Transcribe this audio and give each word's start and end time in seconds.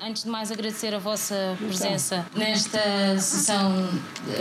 Antes 0.00 0.24
de 0.24 0.28
mais 0.28 0.50
agradecer 0.50 0.94
a 0.94 0.98
vossa 0.98 1.56
presença 1.58 2.26
nesta 2.34 2.78
sessão 3.18 3.88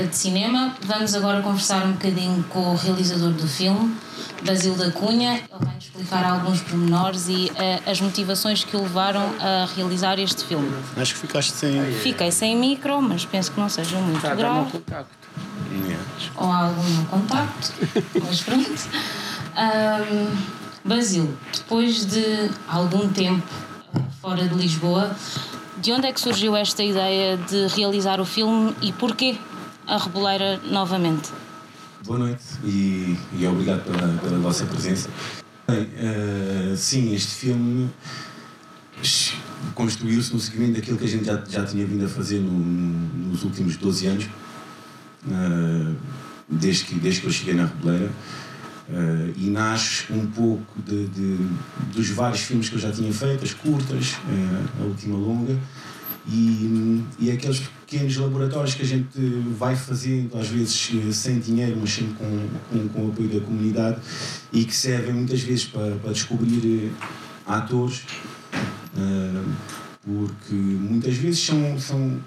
de 0.09 0.15
cinema, 0.15 0.75
vamos 0.81 1.13
agora 1.15 1.41
conversar 1.41 1.85
um 1.85 1.93
bocadinho 1.93 2.43
com 2.49 2.73
o 2.73 2.75
realizador 2.75 3.31
do 3.31 3.47
filme, 3.47 3.95
Basílio 4.43 4.77
da 4.77 4.91
Cunha. 4.91 5.35
Ele 5.35 5.65
vai 5.65 5.75
nos 5.75 5.85
explicar 5.85 6.25
alguns 6.25 6.61
pormenores 6.61 7.29
e 7.29 7.51
uh, 7.51 7.89
as 7.89 8.01
motivações 8.01 8.63
que 8.63 8.75
o 8.75 8.81
levaram 8.81 9.33
a 9.39 9.65
realizar 9.75 10.19
este 10.19 10.43
filme. 10.43 10.75
Acho 10.97 11.13
que 11.13 11.19
ficaste 11.21 11.53
sem. 11.53 11.93
Fiquei 11.93 12.31
sem 12.31 12.57
micro, 12.57 13.01
mas 13.01 13.23
penso 13.23 13.51
que 13.51 13.59
não 13.59 13.69
seja 13.69 13.97
muito 13.99 14.21
dar 14.21 14.35
grave. 14.35 14.71
contacto. 14.71 15.17
ou 16.35 16.51
algum 16.51 17.05
contacto, 17.05 17.73
mas 18.27 18.41
pronto. 18.41 18.89
Ahm, 19.55 20.35
Basílio, 20.83 21.37
depois 21.53 22.05
de 22.05 22.51
algum 22.67 23.07
tempo 23.07 23.47
fora 24.25 24.47
de 24.47 24.55
Lisboa, 24.55 25.15
de 25.79 25.91
onde 25.91 26.07
é 26.07 26.11
que 26.11 26.19
surgiu 26.19 26.55
esta 26.55 26.81
ideia 26.83 27.37
de 27.37 27.67
realizar 27.67 28.19
o 28.19 28.25
filme 28.25 28.73
e 28.81 28.91
porquê 28.91 29.37
a 29.85 29.99
Reboleira 29.99 30.59
novamente? 30.65 31.29
Boa 32.03 32.17
noite 32.17 32.41
e, 32.63 33.15
e 33.37 33.45
obrigado 33.45 33.83
pela, 33.83 34.17
pela 34.17 34.39
vossa 34.39 34.65
presença. 34.65 35.11
Bem, 35.67 35.87
eh, 35.95 36.73
sim, 36.75 37.13
este 37.13 37.35
filme 37.35 37.87
construiu-se 39.75 40.33
no 40.33 40.39
seguimento 40.39 40.73
daquilo 40.73 40.97
que 40.97 41.05
a 41.05 41.07
gente 41.07 41.25
já, 41.25 41.43
já 41.47 41.63
tinha 41.63 41.85
vindo 41.85 42.03
a 42.05 42.09
fazer 42.09 42.39
no- 42.39 42.49
no- 42.51 43.29
nos 43.29 43.43
últimos 43.43 43.77
12 43.77 44.07
anos, 44.07 44.25
eh, 45.29 45.93
desde, 46.49 46.85
que, 46.85 46.95
desde 46.95 47.21
que 47.21 47.27
eu 47.27 47.31
cheguei 47.31 47.53
na 47.53 47.65
Reboleira. 47.67 48.11
Eh, 48.87 49.33
e 49.37 49.49
nasce 49.49 50.05
um 50.13 50.27
pouco 50.27 50.79
de, 50.85 51.07
de- 51.07 51.47
dos 51.91 52.07
vários 52.09 52.41
filmes 52.41 52.69
que 52.69 52.75
eu 52.75 52.79
já 52.79 52.91
tinha 52.91 53.11
feito, 53.11 53.43
as 53.43 53.51
curtas, 53.51 54.15
eh, 54.29 54.63
a 54.79 54.83
última 54.83 55.17
longa, 55.17 55.57
e, 56.27 57.03
e 57.19 57.31
aqueles 57.31 57.61
pequenos 57.87 58.15
laboratórios 58.17 58.75
que 58.75 58.83
a 58.83 58.85
gente 58.85 59.17
vai 59.57 59.75
fazendo, 59.75 60.37
às 60.37 60.47
vezes 60.49 60.91
eh, 60.93 61.11
sem 61.11 61.39
dinheiro, 61.39 61.77
mas 61.81 61.93
sempre 61.93 62.13
com, 62.13 62.47
com, 62.69 62.87
com 62.89 63.05
o 63.05 63.09
apoio 63.11 63.27
da 63.29 63.39
comunidade, 63.39 63.99
e 64.53 64.63
que 64.65 64.75
servem 64.75 65.13
muitas 65.13 65.41
vezes 65.41 65.65
para, 65.65 65.95
para 65.95 66.11
descobrir 66.11 66.91
atores, 67.47 68.03
eh, 68.53 69.41
porque 70.03 70.53
muitas 70.53 71.15
vezes 71.17 71.39
são, 71.43 71.79
são, 71.79 72.19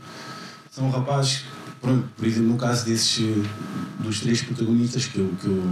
são 0.73 0.91
rapazes, 0.91 1.45
por 1.81 2.27
exemplo, 2.27 2.49
no 2.49 2.57
caso 2.57 2.85
desses, 2.85 3.21
eh, 3.21 3.43
dos 4.03 4.21
três 4.21 4.43
protagonistas 4.43 5.07
que 5.07 5.19
eu, 5.19 5.33
que 5.41 5.47
eu 5.47 5.63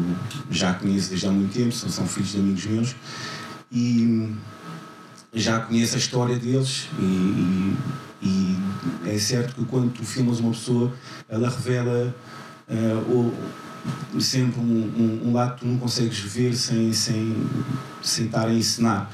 já 0.50 0.74
conheço 0.74 1.08
desde 1.10 1.26
há 1.26 1.30
muito 1.30 1.52
tempo, 1.52 1.72
são, 1.72 1.88
são 1.88 2.06
filhos 2.06 2.30
de 2.32 2.38
amigos 2.38 2.64
meus, 2.66 2.94
e 3.72 4.32
já 5.34 5.60
conheço 5.60 5.96
a 5.96 5.98
história 5.98 6.36
deles 6.38 6.88
e, 6.98 7.02
e- 7.02 7.76
e 8.22 8.56
é 9.10 9.18
certo 9.18 9.54
que 9.54 9.64
quando 9.66 9.92
tu 9.92 10.04
filmas 10.04 10.38
uma 10.40 10.50
pessoa, 10.52 10.92
ela 11.28 11.48
revela 11.50 12.14
eh, 12.68 12.94
o- 13.08 13.32
sempre 14.20 14.60
um, 14.60 14.64
um- 14.64 15.28
um 15.28 15.32
lado 15.32 15.54
que 15.54 15.60
tu 15.60 15.66
não 15.66 15.78
consegues 15.78 16.18
ver 16.18 16.54
sem, 16.56 16.92
sem, 16.92 17.36
sem 18.02 18.26
estar 18.26 18.46
a 18.48 18.52
encenar. 18.52 19.10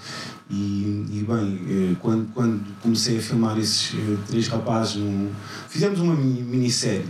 E, 0.50 1.06
e 1.10 1.24
bem, 1.26 1.60
eh, 1.68 1.96
quando, 2.00 2.26
quando 2.34 2.62
comecei 2.82 3.18
a 3.18 3.22
filmar 3.22 3.58
esses 3.58 3.94
eh, 3.94 4.16
três 4.28 4.48
rapazes, 4.48 4.96
num- 4.96 5.30
fizemos 5.68 5.98
uma 6.00 6.14
mini- 6.14 6.42
minissérie. 6.42 7.06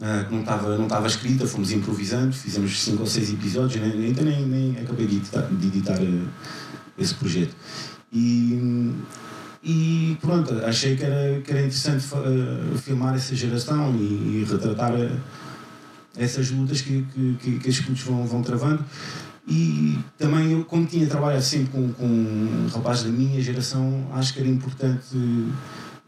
ah, 0.00 0.24
que 0.26 0.32
não 0.34 0.40
estava 0.40 0.76
não 0.76 0.84
estava 0.84 1.06
escrita, 1.06 1.46
fomos 1.46 1.70
improvisando, 1.70 2.32
fizemos 2.32 2.80
cinco 2.82 3.02
ou 3.02 3.06
seis 3.06 3.32
episódios, 3.32 3.80
nem, 3.80 4.06
ainda 4.06 4.22
nem, 4.22 4.44
nem 4.46 4.78
acabei 4.78 5.06
de 5.06 5.16
editar, 5.16 5.42
de 5.42 5.66
editar 5.68 5.98
eh, 6.02 6.22
esse 6.98 7.14
projeto. 7.14 7.54
E, 8.12 8.92
e 9.62 10.16
pronto, 10.20 10.52
achei 10.64 10.96
que 10.96 11.04
era, 11.04 11.40
que 11.40 11.50
era 11.50 11.60
interessante 11.60 12.04
eh, 12.12 12.76
filmar 12.78 13.14
essa 13.14 13.34
geração 13.36 13.94
e, 13.94 14.42
e 14.42 14.46
retratar 14.50 14.92
essas 16.16 16.50
lutas 16.50 16.80
que, 16.80 17.04
que, 17.14 17.36
que, 17.40 17.58
que 17.58 17.68
esses 17.68 17.84
putos 17.84 18.02
vão, 18.02 18.24
vão 18.26 18.42
travando. 18.42 18.84
E 19.46 19.98
também 20.16 20.52
eu, 20.52 20.64
como 20.64 20.86
tinha 20.86 21.06
trabalhado 21.06 21.42
sempre 21.42 21.70
com, 21.72 21.92
com 21.92 22.66
rapazes 22.72 23.04
da 23.04 23.10
minha 23.10 23.40
geração, 23.42 24.08
acho 24.14 24.32
que 24.32 24.40
era 24.40 24.48
importante 24.48 25.16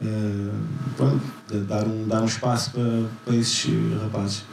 eh, 0.01 0.51
pronto, 0.97 1.23
dar, 1.67 1.87
um, 1.87 2.07
dar 2.07 2.23
um 2.23 2.27
espaço 2.27 2.71
para, 2.73 3.09
para 3.25 3.37
esses 3.37 3.67
eh, 3.67 4.03
rapazes. 4.03 4.45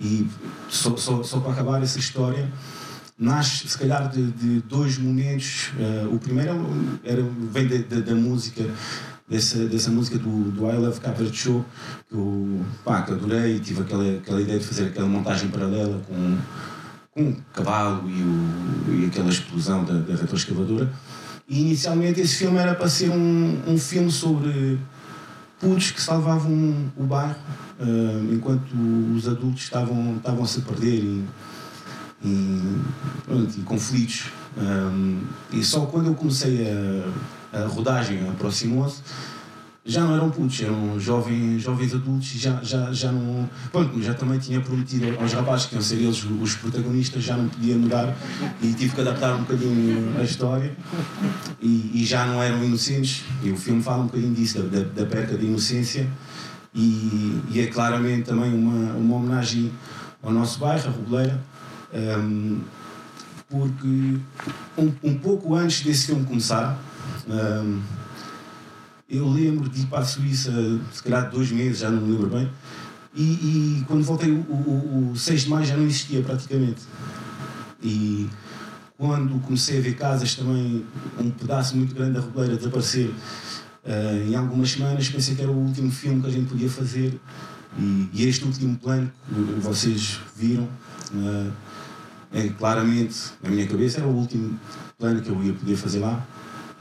E 0.00 0.28
só, 0.68 0.96
só, 0.96 1.22
só 1.22 1.40
para 1.40 1.52
acabar 1.52 1.82
essa 1.82 1.98
história, 1.98 2.50
nasce 3.18 3.66
se 3.68 3.78
calhar 3.78 4.10
de, 4.10 4.30
de 4.32 4.60
dois 4.62 4.98
momentos. 4.98 5.70
eh, 5.78 6.06
o 6.10 6.18
primeiro 6.18 6.52
é 7.04 7.12
era, 7.12 7.22
vem 7.52 7.66
da 7.66 8.14
música, 8.14 8.64
dessa, 9.28 9.66
dessa 9.66 9.90
música 9.90 10.18
do, 10.18 10.50
do 10.50 10.70
I 10.70 10.76
Love 10.76 11.00
Cover 11.00 11.32
Show, 11.32 11.64
que 12.08 12.14
eu, 12.14 12.60
pá, 12.84 13.02
que 13.02 13.12
adorei 13.12 13.56
e 13.56 13.60
tive 13.60 13.82
aquela, 13.82 14.18
aquela 14.18 14.40
ideia 14.40 14.58
de 14.58 14.64
fazer 14.66 14.86
aquela 14.86 15.08
montagem 15.08 15.48
paralela 15.48 16.00
com, 16.06 16.38
o 17.16 17.36
cavalo 17.52 18.08
e, 18.08 18.22
o, 18.22 18.94
e 18.94 19.06
aquela 19.06 19.30
explosão 19.30 19.84
da, 19.84 19.94
da 19.94 20.14
retroescavadora. 20.14 20.92
E 21.48 21.60
inicialmente 21.60 22.20
esse 22.20 22.36
filme 22.36 22.58
era 22.58 22.74
para 22.74 22.88
ser 22.88 23.10
um, 23.10 23.62
um 23.66 23.78
filme 23.78 24.10
sobre 24.10 24.78
putos 25.60 25.90
que 25.90 26.02
salvavam 26.02 26.90
o 26.96 27.04
bairro 27.04 27.36
eh, 27.78 28.32
enquanto 28.32 28.72
os 29.14 29.28
adultos 29.28 29.62
estavam, 29.62 30.16
estavam 30.16 30.44
a 30.44 30.46
se 30.46 30.60
perder 30.62 30.96
e, 31.02 31.24
e, 32.24 32.78
pronto, 33.24 33.60
conflitos. 33.62 34.26
Um, 34.56 35.20
e 35.52 35.62
só 35.62 35.84
quando 35.86 36.06
eu 36.06 36.14
comecei 36.14 36.66
a, 37.52 37.58
a 37.58 37.66
rodagem 37.66 38.26
aproximou-se, 38.28 39.02
já 39.86 40.00
não 40.00 40.16
eram 40.16 40.30
putos, 40.30 40.60
eram 40.60 40.98
jovens, 40.98 41.62
jovens 41.62 41.94
adultos 41.94 42.34
e 42.34 42.38
já, 42.38 42.60
já, 42.62 42.92
já 42.92 43.12
não. 43.12 43.48
Pronto, 43.70 44.02
já 44.02 44.14
também 44.14 44.38
tinha 44.38 44.60
prometido 44.60 45.16
aos 45.20 45.32
rapazes 45.32 45.66
que 45.66 45.74
iam 45.76 45.82
ser 45.82 45.96
eles 45.96 46.24
os 46.24 46.56
protagonistas, 46.56 47.22
já 47.22 47.36
não 47.36 47.48
podia 47.48 47.76
mudar 47.76 48.14
e 48.60 48.72
tive 48.74 48.94
que 48.94 49.00
adaptar 49.00 49.34
um 49.34 49.42
bocadinho 49.42 50.18
a 50.18 50.24
história 50.24 50.76
e, 51.62 51.92
e 51.94 52.04
já 52.04 52.26
não 52.26 52.42
eram 52.42 52.64
inocentes. 52.64 53.24
E 53.42 53.50
o 53.50 53.56
filme 53.56 53.80
fala 53.80 54.02
um 54.02 54.06
bocadinho 54.06 54.34
disso, 54.34 54.60
da, 54.64 54.80
da, 54.80 55.06
perca 55.06 55.38
de 55.38 55.46
inocência 55.46 56.08
e, 56.74 57.40
e 57.52 57.60
é 57.60 57.66
claramente 57.66 58.24
também 58.24 58.52
uma, 58.52 58.92
uma 58.94 59.16
homenagem 59.16 59.70
ao 60.20 60.32
nosso 60.32 60.58
bairro, 60.58 60.88
a 60.88 60.90
Reboleira, 60.90 61.40
um, 61.94 62.60
porque 63.48 64.16
um, 64.76 64.92
um 65.04 65.14
pouco 65.18 65.54
antes 65.54 65.82
desse 65.82 66.06
filme 66.06 66.24
começar, 66.24 66.76
um, 67.28 67.80
eu 69.08 69.28
lembro 69.28 69.68
de 69.68 69.82
ir 69.82 69.86
para 69.86 70.00
a 70.00 70.04
Suíça, 70.04 70.52
se 70.92 71.02
calhar 71.02 71.30
dois 71.30 71.50
meses, 71.50 71.78
já 71.78 71.90
não 71.90 72.02
me 72.02 72.12
lembro 72.12 72.28
bem, 72.28 72.50
e, 73.14 73.22
e 73.22 73.84
quando 73.86 74.02
voltei, 74.02 74.30
o, 74.30 74.40
o, 74.40 75.10
o 75.12 75.16
6 75.16 75.42
de 75.42 75.48
maio 75.48 75.64
já 75.64 75.76
não 75.76 75.84
existia 75.84 76.22
praticamente. 76.22 76.82
E 77.82 78.28
quando 78.98 79.40
comecei 79.40 79.78
a 79.78 79.80
ver 79.80 79.94
casas 79.94 80.34
também, 80.34 80.84
um 81.18 81.30
pedaço 81.30 81.76
muito 81.76 81.94
grande 81.94 82.12
da 82.12 82.20
Reboleira 82.20 82.56
desaparecer 82.56 83.10
eh, 83.84 84.26
em 84.28 84.34
algumas 84.34 84.70
semanas, 84.70 85.08
pensei 85.08 85.34
que 85.34 85.40
era 85.40 85.50
o 85.50 85.56
último 85.56 85.90
filme 85.90 86.20
que 86.20 86.26
a 86.26 86.30
gente 86.30 86.48
podia 86.48 86.68
fazer. 86.68 87.18
E, 87.78 88.08
e 88.12 88.26
este 88.26 88.44
último 88.44 88.76
plano 88.76 89.10
que 89.28 89.60
vocês 89.60 90.20
viram, 90.36 90.68
eh, 91.14 91.50
é 92.32 92.48
claramente, 92.48 93.16
na 93.42 93.48
minha 93.48 93.66
cabeça, 93.66 94.00
era 94.00 94.08
o 94.08 94.14
último 94.14 94.58
plano 94.98 95.22
que 95.22 95.30
eu 95.30 95.42
ia 95.42 95.54
poder 95.54 95.76
fazer 95.76 96.00
lá. 96.00 96.26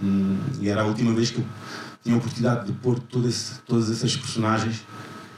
Hum, 0.04 0.38
e 0.60 0.68
era 0.68 0.81
a 0.81 0.86
última 0.86 1.13
vez 1.13 1.31
que 1.31 1.39
eu 1.39 1.45
tinha 2.06 2.16
a 2.16 2.19
oportunidade 2.19 2.68
de 2.68 2.72
pôr 2.74 3.00
todo 3.00 3.28
esse- 3.28 3.56
todas 3.66 3.90
essas 3.90 4.16
personagens 4.16 4.84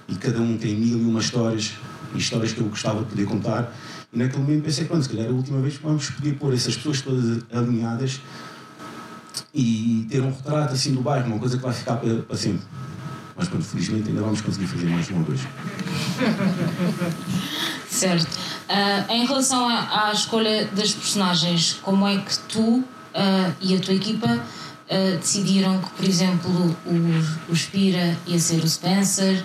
e 0.09 0.15
cada 0.15 0.41
um 0.41 0.57
tem 0.57 0.75
mil 0.75 0.97
e 0.99 1.05
uma 1.05 1.21
histórias, 1.21 1.71
e 2.13 2.17
histórias 2.17 2.51
que 2.51 2.59
eu 2.59 2.67
gostava 2.67 2.99
de 2.99 3.05
poder 3.05 3.25
contar. 3.25 3.73
E 4.11 4.17
naquele 4.19 4.43
momento 4.43 4.63
pensei, 4.65 4.83
pronto, 4.83 5.01
se 5.03 5.09
calhar 5.09 5.27
a 5.27 5.31
última 5.31 5.61
vez 5.61 5.77
que 5.77 5.83
vamos 5.83 6.09
poder 6.09 6.33
pôr 6.33 6.53
essas 6.53 6.75
pessoas 6.75 7.01
todas 7.01 7.41
alinhadas 7.53 8.19
e 9.53 10.05
ter 10.09 10.21
um 10.21 10.29
retrato 10.29 10.73
assim 10.73 10.93
do 10.93 11.01
bairro, 11.01 11.27
uma 11.27 11.39
coisa 11.39 11.55
que 11.57 11.63
vai 11.63 11.73
ficar 11.73 11.95
para, 11.95 12.15
para 12.17 12.35
sempre. 12.35 12.65
Mas 13.37 13.47
pronto, 13.47 13.63
felizmente 13.63 14.09
ainda 14.09 14.21
vamos 14.21 14.41
conseguir 14.41 14.67
fazer 14.67 14.87
mais 14.87 15.09
um 15.09 15.19
ou 15.19 15.23
dois. 15.23 15.39
Certo. 17.89 18.27
Ah, 18.67 19.05
em 19.09 19.25
relação 19.25 19.69
à, 19.69 20.11
escolha 20.13 20.65
das 20.75 20.91
personagens, 20.93 21.79
como 21.81 22.05
é 22.05 22.17
que 22.17 22.37
tu 22.49 22.83
ah, 23.15 23.51
e 23.61 23.73
a 23.75 23.79
tua 23.79 23.93
equipa 23.93 24.27
ah, 24.89 25.17
decidiram 25.17 25.79
que, 25.81 25.89
por 25.91 26.05
exemplo, 26.05 26.77
o, 26.85 27.51
o 27.51 27.55
Spira 27.55 28.17
ia 28.25 28.39
ser 28.39 28.63
o 28.63 28.67
Spencer, 28.67 29.43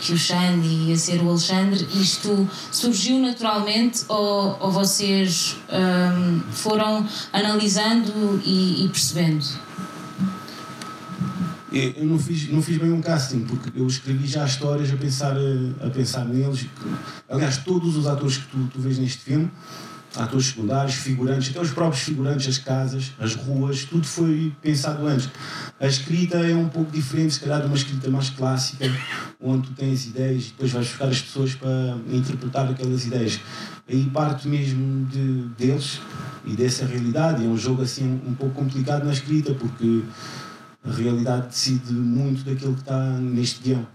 que 0.00 0.12
o 0.12 0.18
Xande 0.18 0.66
ia 0.66 0.96
ser 0.96 1.20
o 1.22 1.30
Alexandre? 1.30 1.86
Isto 1.94 2.48
surgiu 2.70 3.18
naturalmente 3.20 4.04
ou, 4.08 4.56
ou 4.60 4.70
vocês 4.70 5.56
ah, 5.68 6.40
foram 6.52 7.06
analisando 7.32 8.40
e, 8.44 8.84
e 8.84 8.88
percebendo? 8.88 9.44
Eu 11.74 11.90
eu 11.96 12.06
não 12.06 12.18
fiz, 12.18 12.48
não 12.50 12.62
fiz 12.62 12.78
bem 12.78 12.92
um 12.92 13.02
casting, 13.02 13.40
porque 13.40 13.72
eu 13.76 13.86
escrevi 13.88 14.28
já 14.28 14.46
histórias 14.46 14.92
a 14.92 14.96
pensar, 14.96 15.36
eh, 15.36 15.84
a 15.84 15.90
pensar 15.90 16.24
neles. 16.24 16.66
Aliás, 17.28 17.56
todos 17.58 17.96
os 17.96 18.06
atores 18.06 18.36
que 18.36 18.46
tu, 18.46 18.68
tu 18.72 18.80
vês 18.80 18.96
neste 18.96 19.18
filme, 19.18 19.50
atores 20.16 20.46
secundários, 20.46 20.94
figurantes, 20.94 21.50
até 21.50 21.60
os 21.60 21.70
próprios 21.70 22.02
figurantes, 22.02 22.48
as 22.48 22.58
casas, 22.58 23.12
as 23.18 23.34
ruas, 23.34 23.84
tudo 23.84 24.06
foi 24.06 24.52
pensado 24.62 25.06
antes. 25.06 25.28
A 25.80 25.86
escrita 25.86 26.38
é 26.38 26.54
um 26.54 26.68
pouco 26.68 26.90
diferente, 26.90 27.34
se 27.34 27.40
calhar, 27.40 27.60
de 27.60 27.66
uma 27.66 27.76
escrita 27.76 28.08
mais 28.10 28.30
clássica, 28.30 28.90
onde 29.40 29.68
tu 29.68 29.74
tens 29.74 30.06
ideias 30.06 30.44
e 30.44 30.48
depois 30.48 30.72
vais 30.72 30.86
buscar 30.86 31.08
as 31.08 31.20
pessoas 31.20 31.54
para 31.54 31.96
interpretar 32.10 32.70
aquelas 32.70 33.06
ideias. 33.06 33.40
Aí 33.88 34.04
parte 34.10 34.48
mesmo 34.48 35.04
de, 35.06 35.42
deles 35.58 36.00
e 36.46 36.54
dessa 36.54 36.86
realidade. 36.86 37.44
É 37.44 37.48
um 37.48 37.56
jogo 37.56 37.82
assim 37.82 38.20
um 38.26 38.34
pouco 38.34 38.54
complicado 38.54 39.04
na 39.04 39.12
escrita, 39.12 39.52
porque 39.54 40.02
a 40.84 40.90
realidade 40.92 41.48
decide 41.48 41.92
muito 41.92 42.44
daquilo 42.44 42.74
que 42.74 42.80
está 42.80 43.18
neste 43.18 43.62
guião. 43.62 43.86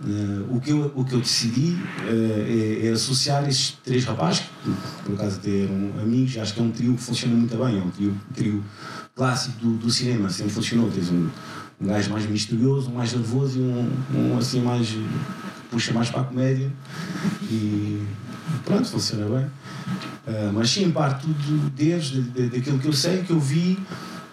Uh, 0.00 0.56
o, 0.56 0.60
que 0.60 0.70
eu, 0.70 0.92
o 0.94 1.04
que 1.04 1.14
eu 1.14 1.20
decidi 1.20 1.72
uh, 1.72 2.82
é, 2.82 2.86
é, 2.86 2.90
associar 2.90 3.48
esses 3.48 3.72
três 3.84 4.04
rapazes, 4.04 4.44
que 4.62 4.70
por 5.04 5.14
acaso 5.14 5.38
até 5.38 5.64
eram 5.64 6.00
amigos, 6.00 6.38
acho 6.38 6.54
que 6.54 6.60
é 6.60 6.62
um 6.62 6.70
trio 6.70 6.94
que 6.94 7.02
funciona 7.02 7.34
muito 7.34 7.56
bem, 7.56 7.78
é 7.78 7.82
um 7.82 7.90
trio, 7.90 8.16
trio 8.34 8.64
clássico 9.14 9.58
do, 9.58 9.76
do, 9.76 9.90
cinema, 9.90 10.30
sempre 10.30 10.52
funcionou. 10.52 10.90
Tens 10.90 11.10
um, 11.10 11.28
um 11.80 11.86
gajo 11.86 12.10
mais 12.10 12.26
misterioso, 12.26 12.90
um 12.90 12.94
mais 12.94 13.12
nervoso 13.12 13.58
e 13.58 13.62
um, 13.62 13.90
um 14.14 14.38
assim 14.38 14.60
mais. 14.60 14.96
puxa 15.70 15.92
mais 15.92 16.08
para 16.08 16.22
a 16.22 16.24
comédia 16.24 16.72
e 17.42 18.00
pronto, 18.64 18.88
funciona 18.88 19.26
bem. 19.26 19.46
Uh, 19.46 20.52
mas 20.54 20.70
sim, 20.70 20.90
parte 20.90 21.26
tudo 21.26 21.70
deles, 21.70 22.06
de, 22.06 22.22
de, 22.22 22.48
daquilo 22.50 22.78
que 22.78 22.86
eu 22.86 22.92
sei, 22.92 23.22
que 23.22 23.30
eu 23.30 23.40
vi 23.40 23.78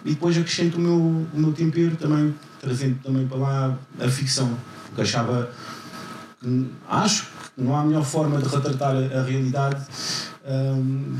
e 0.04 0.10
depois 0.10 0.38
acrescento 0.38 0.76
o 0.76 0.80
meu, 0.80 1.26
o 1.34 1.40
meu 1.40 1.52
tempero 1.52 1.96
também, 1.96 2.32
trazendo 2.60 2.98
também 3.02 3.26
para 3.26 3.36
lá 3.36 3.78
a 3.98 4.08
ficção 4.08 4.56
porque 4.96 5.02
achava 5.02 5.50
que 6.40 6.70
acho 6.88 7.24
que 7.54 7.62
não 7.62 7.76
há 7.76 7.84
melhor 7.84 8.04
forma 8.04 8.38
de 8.40 8.48
retratar 8.48 8.96
a, 8.96 9.22
realidade 9.22 9.84
um, 10.46 11.18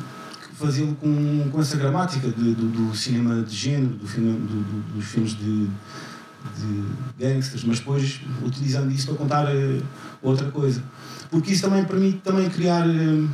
fazê-lo 0.55 0.95
com, 0.95 1.51
com 1.51 1.61
essa 1.61 1.77
gramática 1.77 2.29
de, 2.29 2.55
do, 2.55 2.69
do, 2.69 2.97
cinema 2.97 3.43
de 3.43 3.55
género, 3.55 3.95
do 3.95 4.07
do, 4.07 4.95
dos 4.95 5.05
filmes 5.05 5.33
de, 5.33 5.67
de 5.67 6.85
gangsters, 7.19 7.65
mas 7.65 7.81
depois 7.81 8.21
utilizando 8.43 8.91
isso 8.91 9.09
para 9.09 9.17
contar 9.17 9.47
uh, 9.47 9.83
outra 10.23 10.51
coisa. 10.51 10.83
Porque 11.31 11.53
isso 11.53 11.63
também 11.63 11.85
permite 11.85 12.19
também 12.19 12.49
criar. 12.49 12.87
Uh, 12.87 13.29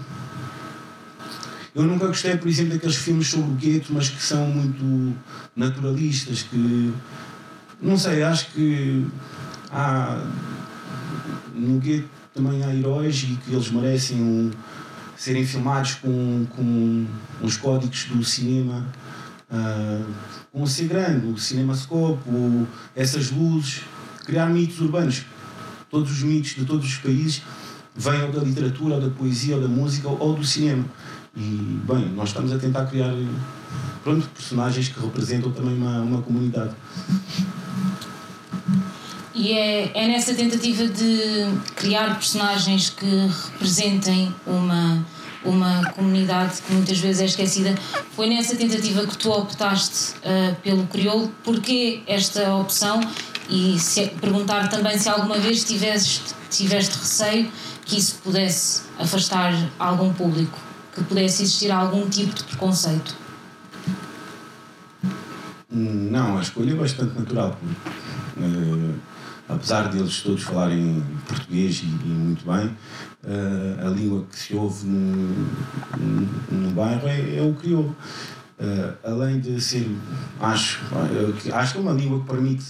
eu 1.74 1.84
nunca 1.84 2.08
gostei, 2.08 2.36
por 2.36 2.48
exemplo, 2.48 2.72
daqueles 2.72 2.96
filmes 2.96 3.28
sobre 3.28 3.50
o 3.50 3.54
gueto, 3.54 3.92
mas 3.92 4.08
que 4.08 4.22
são 4.22 4.44
muito 4.46 5.16
naturalistas, 5.54 6.42
que 6.42 6.92
não 7.80 7.96
sei, 7.96 8.22
acho 8.22 8.46
que 8.52 9.06
há 9.72 10.22
no 11.54 11.78
gueto 11.78 12.08
também 12.34 12.62
há 12.64 12.74
heróis 12.74 13.22
e 13.22 13.36
que 13.36 13.52
eles 13.52 13.70
merecem 13.70 14.20
um, 14.20 14.50
serem 15.16 15.44
filmados 15.44 15.94
com, 15.94 16.46
com 16.50 17.06
os 17.42 17.56
códigos 17.56 18.04
do 18.06 18.24
cinema 18.24 18.86
uh, 19.50 20.04
com 20.52 20.64
o 20.64 20.88
grande, 20.88 21.26
o 21.26 21.38
cinemascope, 21.38 22.22
essas 22.94 23.30
luzes, 23.30 23.82
criar 24.24 24.46
mitos 24.46 24.80
urbanos. 24.80 25.24
Todos 25.90 26.10
os 26.10 26.22
mitos 26.22 26.54
de 26.54 26.64
todos 26.64 26.86
os 26.86 26.96
países 26.96 27.42
vêm 27.94 28.22
ou 28.22 28.32
da 28.32 28.42
literatura, 28.42 28.94
ou 28.94 29.00
da 29.00 29.10
poesia, 29.10 29.56
ou 29.56 29.62
da 29.62 29.68
música, 29.68 30.08
ou 30.08 30.34
do 30.34 30.44
cinema. 30.44 30.84
E, 31.36 31.80
bem, 31.86 32.08
nós 32.10 32.30
estamos 32.30 32.52
a 32.52 32.58
tentar 32.58 32.86
criar 32.86 33.14
pronto, 34.02 34.26
personagens 34.28 34.88
que 34.88 35.00
representam 35.00 35.50
também 35.52 35.74
uma, 35.74 36.00
uma 36.00 36.22
comunidade. 36.22 36.74
E 39.42 39.54
é, 39.54 39.90
é 39.92 40.06
nessa 40.06 40.32
tentativa 40.34 40.86
de 40.86 41.48
criar 41.74 42.14
personagens 42.14 42.90
que 42.90 43.04
representem 43.50 44.32
uma, 44.46 45.04
uma 45.44 45.84
comunidade 45.96 46.62
que 46.62 46.72
muitas 46.72 46.96
vezes 47.00 47.22
é 47.22 47.24
esquecida. 47.24 47.74
Foi 48.12 48.28
nessa 48.28 48.54
tentativa 48.54 49.04
que 49.04 49.18
tu 49.18 49.32
optaste 49.32 50.12
uh, 50.18 50.54
pelo 50.62 50.86
crioulo. 50.86 51.26
Porquê 51.42 52.04
esta 52.06 52.54
opção? 52.54 53.00
E 53.50 53.76
se, 53.80 54.06
perguntar 54.20 54.68
também 54.68 54.96
se 54.96 55.08
alguma 55.08 55.36
vez 55.38 55.64
tiveste, 55.64 56.22
tiveste 56.48 56.96
receio 56.96 57.50
que 57.84 57.98
isso 57.98 58.20
pudesse 58.22 58.82
afastar 58.96 59.52
algum 59.76 60.12
público, 60.12 60.56
que 60.94 61.02
pudesse 61.02 61.42
existir 61.42 61.72
algum 61.72 62.08
tipo 62.08 62.32
de 62.32 62.44
preconceito. 62.44 63.16
Não, 65.68 66.38
a 66.38 66.42
escolha 66.42 66.70
é 66.70 66.76
bastante 66.76 67.18
natural. 67.18 67.58
Uh, 68.36 69.11
apesar 69.48 69.88
deles 69.88 70.20
todos 70.22 70.42
falarem 70.42 71.02
português 71.26 71.82
e, 71.82 71.86
e 71.86 72.08
muito 72.08 72.44
bem, 72.44 72.66
uh, 73.24 73.86
a 73.86 73.90
língua 73.90 74.24
que 74.30 74.38
se 74.38 74.54
ouve 74.54 74.86
no, 74.86 76.70
bairro 76.72 77.06
é, 77.08 77.36
é, 77.36 77.42
o 77.42 77.54
crioulo. 77.54 77.96
Uh, 78.58 78.94
além 79.04 79.40
de 79.40 79.60
ser, 79.60 79.90
acho, 80.40 80.80
acho 81.52 81.72
que 81.72 81.78
é 81.78 81.80
uma 81.80 81.92
língua 81.92 82.20
que 82.20 82.26
permite 82.26 82.64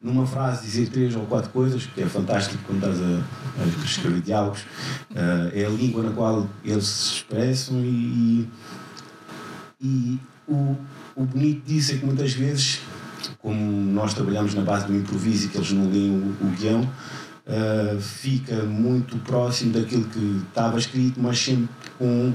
numa 0.00 0.26
frase 0.26 0.64
dizer 0.64 0.88
três 0.88 1.16
ou 1.16 1.26
quatro 1.26 1.50
coisas, 1.50 1.86
que 1.86 2.02
é 2.02 2.06
fantástico 2.06 2.62
quando 2.66 2.78
estás 2.78 3.00
a, 3.00 3.62
a 3.62 3.84
escrever 3.84 4.20
diálogos, 4.20 4.60
uh, 4.60 5.50
é 5.52 5.64
a 5.64 5.70
língua 5.70 6.02
na 6.02 6.10
qual 6.12 6.48
eles 6.62 6.86
se 6.86 7.14
expressam 7.14 7.78
e, 7.84 8.48
e 9.80 10.18
o, 10.46 10.76
o 11.16 11.24
bonito 11.24 11.66
disso 11.66 11.94
é 11.94 11.96
que 11.96 12.04
muitas 12.04 12.32
vezes 12.32 12.80
como 13.40 13.60
nós 13.92 14.14
trabalhamos 14.14 14.54
na 14.54 14.62
base 14.62 14.86
do 14.86 14.94
improviso 14.94 15.46
e 15.46 15.48
que 15.48 15.56
eles 15.58 15.72
não 15.72 15.90
leem 15.90 16.10
o, 16.10 16.46
o 16.46 16.50
guião, 16.56 16.80
uh, 16.80 18.00
fica 18.00 18.62
muito 18.64 19.16
próximo 19.18 19.72
daquilo 19.72 20.04
que 20.04 20.42
estava 20.48 20.78
escrito, 20.78 21.20
mas 21.20 21.38
sempre 21.38 21.68
com 21.98 22.32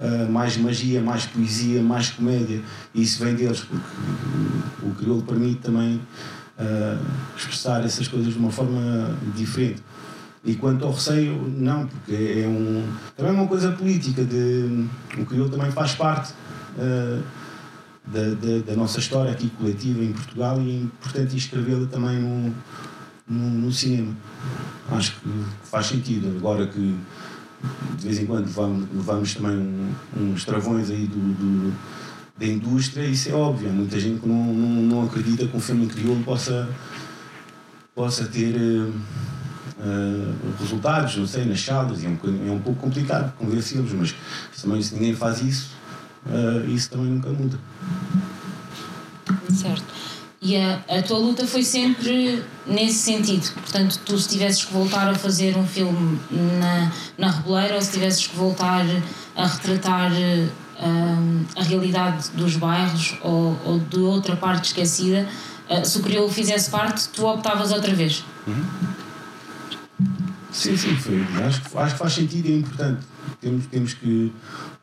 uh, 0.00 0.30
mais 0.30 0.56
magia, 0.56 1.00
mais 1.00 1.26
poesia, 1.26 1.82
mais 1.82 2.10
comédia. 2.10 2.60
E 2.94 3.02
isso 3.02 3.22
vem 3.24 3.34
deles, 3.34 3.60
porque 3.60 4.86
o, 4.86 4.94
crioulo 4.94 5.22
permite 5.22 5.60
também 5.60 6.00
uh, 6.58 7.06
expressar 7.36 7.84
essas 7.84 8.08
coisas 8.08 8.32
de 8.32 8.38
uma 8.38 8.50
forma 8.50 9.16
diferente. 9.34 9.82
E 10.42 10.54
quanto 10.54 10.86
ao 10.86 10.92
receio, 10.92 11.52
não, 11.54 11.86
porque 11.86 12.12
é 12.12 12.48
um, 12.48 12.86
também 13.14 13.32
é 13.32 13.34
uma 13.34 13.46
coisa 13.46 13.72
política. 13.72 14.24
De, 14.24 14.86
o 15.18 15.26
crioulo 15.26 15.50
também 15.50 15.70
faz 15.70 15.92
parte. 15.94 16.32
Da, 18.12 18.34
da, 18.34 18.58
da, 18.66 18.74
nossa 18.74 18.98
história 18.98 19.30
aqui 19.30 19.48
coletiva 19.50 20.02
em 20.02 20.12
Portugal 20.12 20.60
e 20.60 20.70
é 20.70 20.80
importante 20.80 21.36
escrevê-la 21.36 21.86
também 21.86 22.18
no, 22.18 22.52
no, 23.28 23.50
no, 23.50 23.72
cinema. 23.72 24.16
Acho 24.90 25.12
que 25.20 25.28
faz 25.62 25.86
sentido. 25.86 26.36
Agora 26.36 26.66
que 26.66 26.96
de 27.96 28.06
vez 28.06 28.18
em 28.18 28.26
quando 28.26 28.46
levamos, 28.94 29.34
também 29.34 29.56
um, 29.56 29.94
uns 30.16 30.44
travões 30.44 30.90
aí 30.90 31.06
do, 31.06 31.18
do, 31.34 31.74
da 32.38 32.46
indústria, 32.46 33.04
isso 33.04 33.28
é 33.28 33.32
óbvio. 33.32 33.68
Há 33.68 33.72
muita 33.72 34.00
gente 34.00 34.20
que 34.20 34.28
não, 34.28 34.44
não, 34.44 34.82
não 34.82 35.04
acredita 35.04 35.46
que 35.46 35.56
um 35.56 35.60
filme 35.60 35.86
crioulo 35.86 36.22
possa, 36.24 36.68
possa 37.94 38.24
ter 38.24 38.56
uh, 38.56 40.54
resultados, 40.58 41.16
não 41.16 41.26
sei, 41.26 41.44
nas 41.44 41.60
salas. 41.60 42.02
É 42.02 42.08
um, 42.08 42.18
é 42.48 42.50
um 42.50 42.60
pouco 42.60 42.80
complicado 42.80 43.34
convencê-los, 43.36 43.92
mas 43.92 44.14
também 44.60 44.80
se 44.82 44.94
ninguém 44.94 45.14
faz 45.14 45.42
isso, 45.42 45.70
uh, 46.26 46.68
isso 46.70 46.90
também 46.90 47.10
nunca 47.10 47.28
muda. 47.28 47.58
Certo. 49.60 49.84
E 50.42 50.56
a, 50.56 50.80
a 50.88 51.02
tua 51.02 51.18
luta 51.18 51.46
foi 51.46 51.62
sempre 51.62 52.42
nesse 52.66 52.98
sentido. 52.98 53.52
Portanto, 53.52 54.00
tu 54.06 54.18
se 54.18 54.28
tivesses 54.28 54.64
que 54.64 54.72
voltar 54.72 55.08
a 55.08 55.14
fazer 55.14 55.56
um 55.56 55.66
filme 55.66 56.18
na, 56.58 56.90
na 57.18 57.30
Reboleira 57.30 57.74
ou 57.74 57.82
se 57.82 57.92
tivesses 57.92 58.26
que 58.26 58.36
voltar 58.36 58.86
a 59.36 59.46
retratar 59.46 60.10
uh, 60.10 61.46
a 61.56 61.62
realidade 61.62 62.30
dos 62.30 62.56
bairros 62.56 63.18
ou, 63.22 63.58
ou 63.66 63.78
de 63.78 63.98
outra 63.98 64.34
parte 64.34 64.68
esquecida, 64.68 65.28
uh, 65.68 65.84
se 65.84 65.98
o 65.98 66.02
crioulo 66.02 66.30
fizesse 66.30 66.70
parte, 66.70 67.08
tu 67.10 67.26
optavas 67.26 67.70
outra 67.70 67.94
vez. 67.94 68.24
Uhum. 68.46 68.64
Sim, 70.50 70.76
sim, 70.76 70.96
foi. 70.96 71.22
Acho, 71.44 71.78
acho 71.78 71.92
que 71.94 71.98
faz 71.98 72.12
sentido 72.14 72.48
e 72.48 72.52
é 72.52 72.56
importante. 72.56 73.00
Temos, 73.40 73.66
temos 73.66 73.94
que 73.94 74.32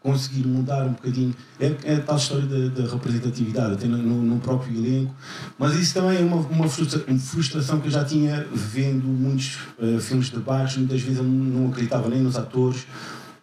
conseguir 0.08 0.48
mudar 0.48 0.86
um 0.86 0.94
bocadinho. 0.94 1.36
É, 1.60 1.76
é 1.84 1.96
a 1.96 2.02
tal 2.02 2.16
história 2.16 2.46
da, 2.46 2.82
da 2.82 2.90
representatividade, 2.90 3.74
até 3.74 3.88
no, 3.88 3.98
no, 3.98 4.40
próprio 4.40 4.74
elenco. 4.78 5.14
Mas 5.60 5.74
isso 5.74 5.96
também 5.96 6.18
é 6.18 6.22
uma, 6.22 6.38
uma, 6.38 6.70
frustração 6.70 7.82
que 7.82 7.88
eu 7.88 7.92
já 7.92 8.06
tinha 8.06 8.48
vendo 8.54 9.06
muitos 9.06 9.58
uh, 9.78 10.00
filmes 10.00 10.28
de 10.28 10.40
baixo. 10.40 10.80
Muitas 10.80 11.02
vezes 11.02 11.18
eu 11.18 11.26
não 11.26 11.68
acreditava 11.68 12.08
nem 12.08 12.22
nos 12.22 12.38
atores, 12.38 12.88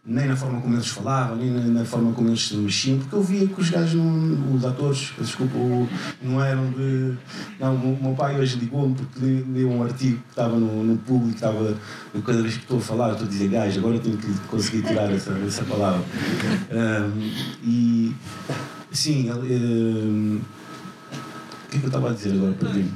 nem 0.07 0.27
na 0.27 0.37
forma 0.37 0.61
como 0.61 0.75
eles 0.75 0.89
falavam, 0.89 1.37
nem 1.37 1.51
na, 1.51 1.85
forma 1.85 2.13
como 2.13 2.29
eles 2.29 2.47
se 2.47 2.55
mexiam, 2.57 2.99
porque 2.99 3.15
eu 3.15 3.23
via 3.23 3.47
que 3.47 3.59
os 3.59 3.71
gajos, 3.71 3.95
não, 3.95 4.55
os 4.55 4.65
atores, 4.65 5.15
desculpa, 5.19 5.55
não 6.21 6.45
eram 6.45 6.71
de. 6.73 7.15
Não, 7.59 7.75
o 7.75 7.99
meu 8.03 8.15
pai 8.15 8.39
hoje 8.39 8.59
ligou-me 8.59 8.95
porque 8.95 9.45
leu 9.51 9.71
um 9.71 9.83
artigo 9.83 10.19
que 10.19 10.31
estava 10.31 10.57
no, 10.57 10.85
no 10.85 10.99
público, 10.99 11.35
estava. 11.35 11.75
Cada 12.25 12.43
vez 12.43 12.55
que 12.55 12.63
estou 12.63 12.79
a 12.79 12.83
falar, 12.83 13.13
estou 13.13 13.27
a 13.27 13.31
dizer 13.31 13.49
gajo, 13.49 13.81
agora 13.81 13.99
tenho 13.99 14.19
que 14.19 14.31
conseguir 14.49 14.83
tirar 14.83 15.11
essa, 15.11 15.33
essa 15.47 15.65
palavra. 15.65 16.05
Um, 16.71 17.31
e. 17.65 18.15
Sim, 18.93 19.31
um, 19.33 20.41
o 21.65 21.71
que 21.71 21.77
é 21.79 21.81
que 21.81 21.85
eu 21.85 21.89
estava 21.89 22.11
a 22.11 22.13
dizer 22.13 22.33
agora 22.33 22.53
para 22.53 22.69
mim? 22.75 22.93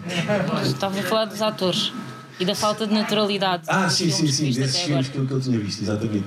Estava 0.62 1.00
a 1.00 1.02
falar 1.02 1.24
dos 1.24 1.40
atores 1.40 1.92
e 2.40 2.44
da 2.44 2.54
falta 2.54 2.86
de 2.86 2.94
naturalidade. 2.94 3.64
Ah, 3.66 3.88
sim, 3.88 4.10
sim, 4.10 4.26
sim, 4.28 4.52
desses 4.52 4.78
filmes 4.82 5.08
que 5.08 5.16
eu, 5.16 5.26
que 5.26 5.32
eu 5.32 5.40
tinha 5.40 5.58
visto, 5.58 5.82
exatamente. 5.82 6.26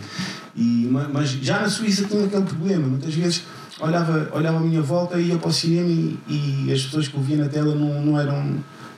E, 0.55 0.89
mas 1.13 1.29
já 1.29 1.61
na 1.61 1.69
Suíça 1.69 2.05
tinha 2.05 2.25
aquele 2.25 2.43
problema, 2.43 2.87
muitas 2.87 3.13
vezes 3.13 3.43
olhava, 3.79 4.29
olhava 4.33 4.57
à 4.57 4.61
minha 4.61 4.81
volta, 4.81 5.19
ia 5.19 5.37
para 5.37 5.49
o 5.49 5.53
cinema 5.53 5.89
e, 5.89 6.19
e 6.67 6.73
as 6.73 6.83
pessoas 6.83 7.07
que 7.07 7.15
eu 7.15 7.21
via 7.21 7.37
na 7.37 7.47
tela 7.47 7.73
não, 7.73 8.01
não 8.05 8.19
eram 8.19 8.57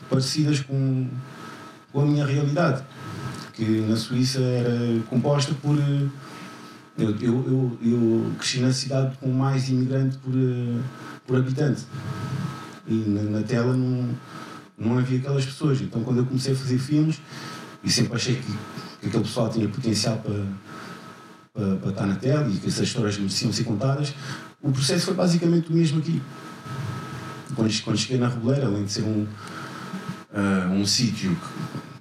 parecidas 0.09 0.59
com, 0.59 1.07
com 1.91 2.01
a 2.01 2.05
minha 2.05 2.25
realidade. 2.25 2.83
Que 3.53 3.63
na 3.63 3.95
Suíça 3.95 4.39
era 4.41 4.99
composta 5.07 5.53
por. 5.61 5.77
Eu, 6.97 7.09
eu, 7.19 7.19
eu, 7.21 7.77
eu 7.81 8.31
cresci 8.37 8.59
na 8.59 8.71
cidade 8.71 9.15
com 9.19 9.29
mais 9.29 9.69
imigrante 9.69 10.17
por, 10.17 10.33
por 11.25 11.37
habitante. 11.37 11.83
E 12.87 12.93
na, 12.93 13.21
na 13.39 13.43
tela 13.43 13.73
não, 13.73 14.09
não 14.77 14.97
havia 14.97 15.19
aquelas 15.19 15.45
pessoas. 15.45 15.81
Então 15.81 16.03
quando 16.03 16.17
eu 16.17 16.25
comecei 16.25 16.53
a 16.53 16.55
fazer 16.55 16.77
filmes, 16.77 17.19
e 17.83 17.89
sempre 17.89 18.15
achei 18.15 18.35
que, 18.35 18.51
que 19.01 19.07
aquele 19.07 19.23
pessoal 19.23 19.49
tinha 19.49 19.67
potencial 19.67 20.17
para, 20.17 20.45
para, 21.53 21.75
para 21.75 21.89
estar 21.89 22.05
na 22.05 22.15
tela 22.15 22.49
e 22.49 22.57
que 22.57 22.67
essas 22.67 22.87
histórias 22.87 23.17
mereciam 23.17 23.51
ser 23.51 23.63
contadas, 23.63 24.13
o 24.61 24.71
processo 24.71 25.05
foi 25.07 25.13
basicamente 25.13 25.69
o 25.69 25.73
mesmo 25.73 25.99
aqui. 25.99 26.21
Quando, 27.55 27.83
quando 27.83 27.97
cheguei 27.97 28.17
na 28.17 28.29
Reboleira, 28.29 28.65
além 28.65 28.85
de 28.85 28.91
ser 28.91 29.03
um, 29.03 29.27
uh, 30.33 30.71
um 30.71 30.85
sítio 30.85 31.37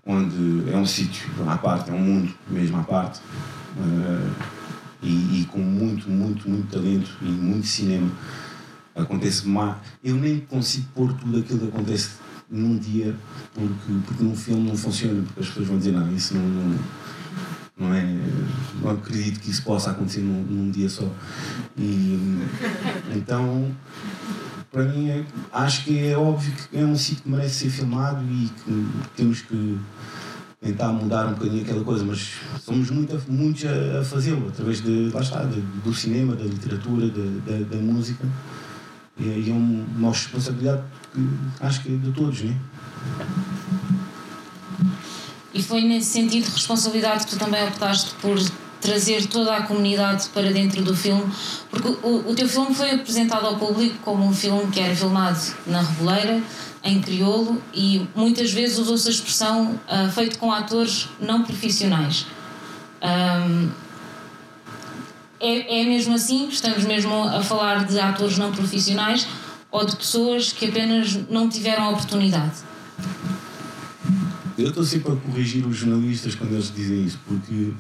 onde 0.07 0.71
é 0.71 0.77
um 0.77 0.87
sítio 0.87 1.29
à 1.49 1.57
parte, 1.59 1.91
é 1.91 1.93
um 1.93 1.99
mundo 1.99 2.33
mesmo 2.49 2.79
à 2.79 2.83
parte, 2.83 3.21
uh, 3.77 4.33
e, 5.03 5.43
e, 5.43 5.45
com 5.47 5.59
muito, 5.59 6.09
muito, 6.09 6.49
muito 6.49 6.71
talento 6.71 7.11
e 7.21 7.25
muito 7.25 7.67
cinema, 7.67 8.09
acontece 8.95 9.49
mais. 9.49 9.77
Eu 10.03 10.15
nem 10.15 10.41
consigo 10.41 10.87
pôr 10.95 11.13
tudo 11.15 11.39
aquilo 11.39 11.59
que 11.59 11.69
acontece 11.69 12.11
num 12.53 12.79
dia, 12.79 13.17
porque, 13.55 13.93
porque 14.07 14.23
num 14.23 14.37
filme 14.37 14.69
não 14.69 14.77
funciona, 14.77 15.23
porque 15.23 15.41
as 15.41 15.49
pessoas 15.49 15.67
vão 15.67 15.79
dizer, 15.79 15.93
não, 15.93 16.15
isso 16.15 16.35
não, 16.35 16.43
não 16.43 16.79
não 17.83 17.95
é? 17.95 18.07
Não 18.81 18.91
acredito 18.91 19.41
que 19.41 19.51
isso 19.51 19.63
possa 19.63 19.91
acontecer 19.91 20.21
num, 20.21 20.43
num 20.43 20.71
dia 20.71 20.89
só. 20.89 21.09
E, 21.77 22.47
então, 23.17 23.75
para 24.71 24.85
mim, 24.85 25.09
é, 25.09 25.25
acho 25.53 25.85
que 25.85 26.07
é 26.07 26.17
óbvio 26.17 26.53
que 26.53 26.79
é 26.79 26.85
um 26.85 26.97
sítio 26.97 27.25
que 27.25 27.31
merece 27.31 27.65
ser 27.65 27.71
filmado 27.71 28.23
e 28.25 28.51
que 28.65 28.89
temos 29.17 29.41
que 29.43 29.79
tentar 30.61 30.93
mudar 30.93 31.27
um 31.27 31.33
bocadinho 31.33 31.63
aquela 31.63 31.83
coisa, 31.83 32.05
mas 32.05 32.35
somos 32.61 32.89
muito, 32.91 33.21
muitos 33.29 33.65
a, 33.65 34.01
a 34.01 34.05
fazê-lo, 34.05 34.49
através 34.49 34.81
de, 34.81 35.11
lá 35.13 35.21
está, 35.21 35.43
de, 35.43 35.61
do 35.61 35.93
cinema, 35.93 36.37
da 36.37 36.45
literatura, 36.45 37.09
de, 37.09 37.41
da, 37.41 37.77
da 37.77 37.83
música. 37.83 38.25
E, 39.19 39.51
é 39.51 39.53
uma 39.53 40.11
responsabilidade 40.11 40.83
que 41.13 41.29
acho 41.61 41.83
que 41.83 41.95
é 41.95 41.97
de 41.97 42.13
todos, 42.13 42.43
não 42.43 42.51
é? 42.51 42.57
E 45.55 45.63
foi 45.63 45.83
nesse 45.83 46.13
sentido 46.13 46.47
de 46.47 46.51
responsabilidade 46.51 47.27
que 47.27 47.33
tu 47.33 47.39
também 47.39 47.63
optaste 47.69 48.15
por 48.23 48.39
trazer 48.81 49.27
toda 49.27 49.55
a 49.57 49.63
comunidade 49.63 50.29
para 50.31 50.51
dentro 50.51 50.83
do 50.83 50.97
filme, 50.97 51.25
porque 51.71 51.89
o, 52.03 52.31
o 52.31 52.35
teu 52.35 52.49
filme 52.49 52.75
foi 52.75 52.91
apresentado 52.91 53.47
ao 53.47 53.57
público 53.57 53.97
como 54.03 54.27
um 54.27 54.33
filme 54.33 54.67
que 54.73 54.81
era 54.81 54.95
filmado 54.95 55.39
na 55.67 55.83
Reboleira, 55.83 56.43
em 56.83 57.01
crioulo, 57.01 57.63
e 57.73 58.07
muitas 58.15 58.53
vezes 58.53 58.79
usou-se 58.79 59.07
a 59.07 59.11
expressão 59.13 59.79
uh, 59.89 60.11
feito 60.11 60.39
com 60.39 60.51
atores 60.51 61.09
não 61.21 61.45
profissionais. 61.45 62.27
Um, 63.01 63.71
é, 65.43 65.83
é 65.83 65.85
mesmo 65.85 66.15
assim? 66.15 66.49
Estamos 66.49 66.85
mesmo 66.85 67.13
a 67.25 67.43
falar 67.43 67.85
de 67.85 67.99
atores 67.99 68.39
não 68.39 68.53
profissionais 68.53 69.27
ou 69.73 69.85
de 69.85 69.97
pessoas 69.97 70.53
que 70.53 70.67
apenas 70.67 71.19
não 71.29 71.49
tiveram 71.49 71.85
a 71.85 71.91
oportunidade? 71.91 72.53
Eu 74.57 74.69
estou 74.69 74.85
sempre 74.85 75.13
a 75.13 75.17
corrigir 75.17 75.67
os 75.67 75.77
jornalistas 75.77 76.37
quando 76.37 76.53
eles 76.53 76.73
dizem 76.73 77.05
isso, 77.05 77.19
porque 77.27 77.73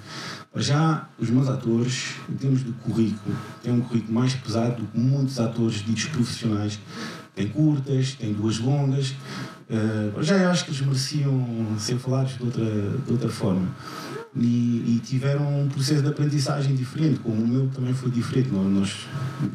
já 0.56 1.06
os 1.18 1.30
meus 1.30 1.48
atores, 1.48 2.14
em 2.28 2.34
termos 2.34 2.64
de 2.64 2.72
currículo, 2.72 3.36
têm 3.62 3.72
um 3.72 3.80
currículo 3.80 4.12
mais 4.12 4.34
pesado 4.34 4.82
do 4.82 4.86
que 4.88 4.98
muitos 4.98 5.38
atores 5.38 5.84
ditos 5.84 6.06
profissionais. 6.06 6.80
Têm 7.34 7.48
curtas, 7.48 8.14
têm 8.14 8.32
duas 8.32 8.58
longas. 8.58 9.14
Uh, 9.70 10.22
já 10.22 10.36
eu 10.36 10.50
acho 10.50 10.64
que 10.64 10.70
eles 10.70 10.80
mereciam 10.82 11.78
ser 11.78 11.98
falados 11.98 12.36
de 12.36 12.42
outra, 12.42 12.64
de 12.64 13.12
outra 13.12 13.28
forma. 13.28 13.68
E, 14.34 14.96
e, 14.96 15.00
tiveram 15.04 15.62
um 15.62 15.68
processo 15.68 16.00
de 16.00 16.08
aprendizagem 16.08 16.74
diferente, 16.74 17.20
como 17.20 17.42
o 17.42 17.46
meu 17.46 17.68
também 17.68 17.92
foi 17.92 18.10
diferente. 18.10 18.48
Nós, 18.50 18.66
nós 18.66 19.06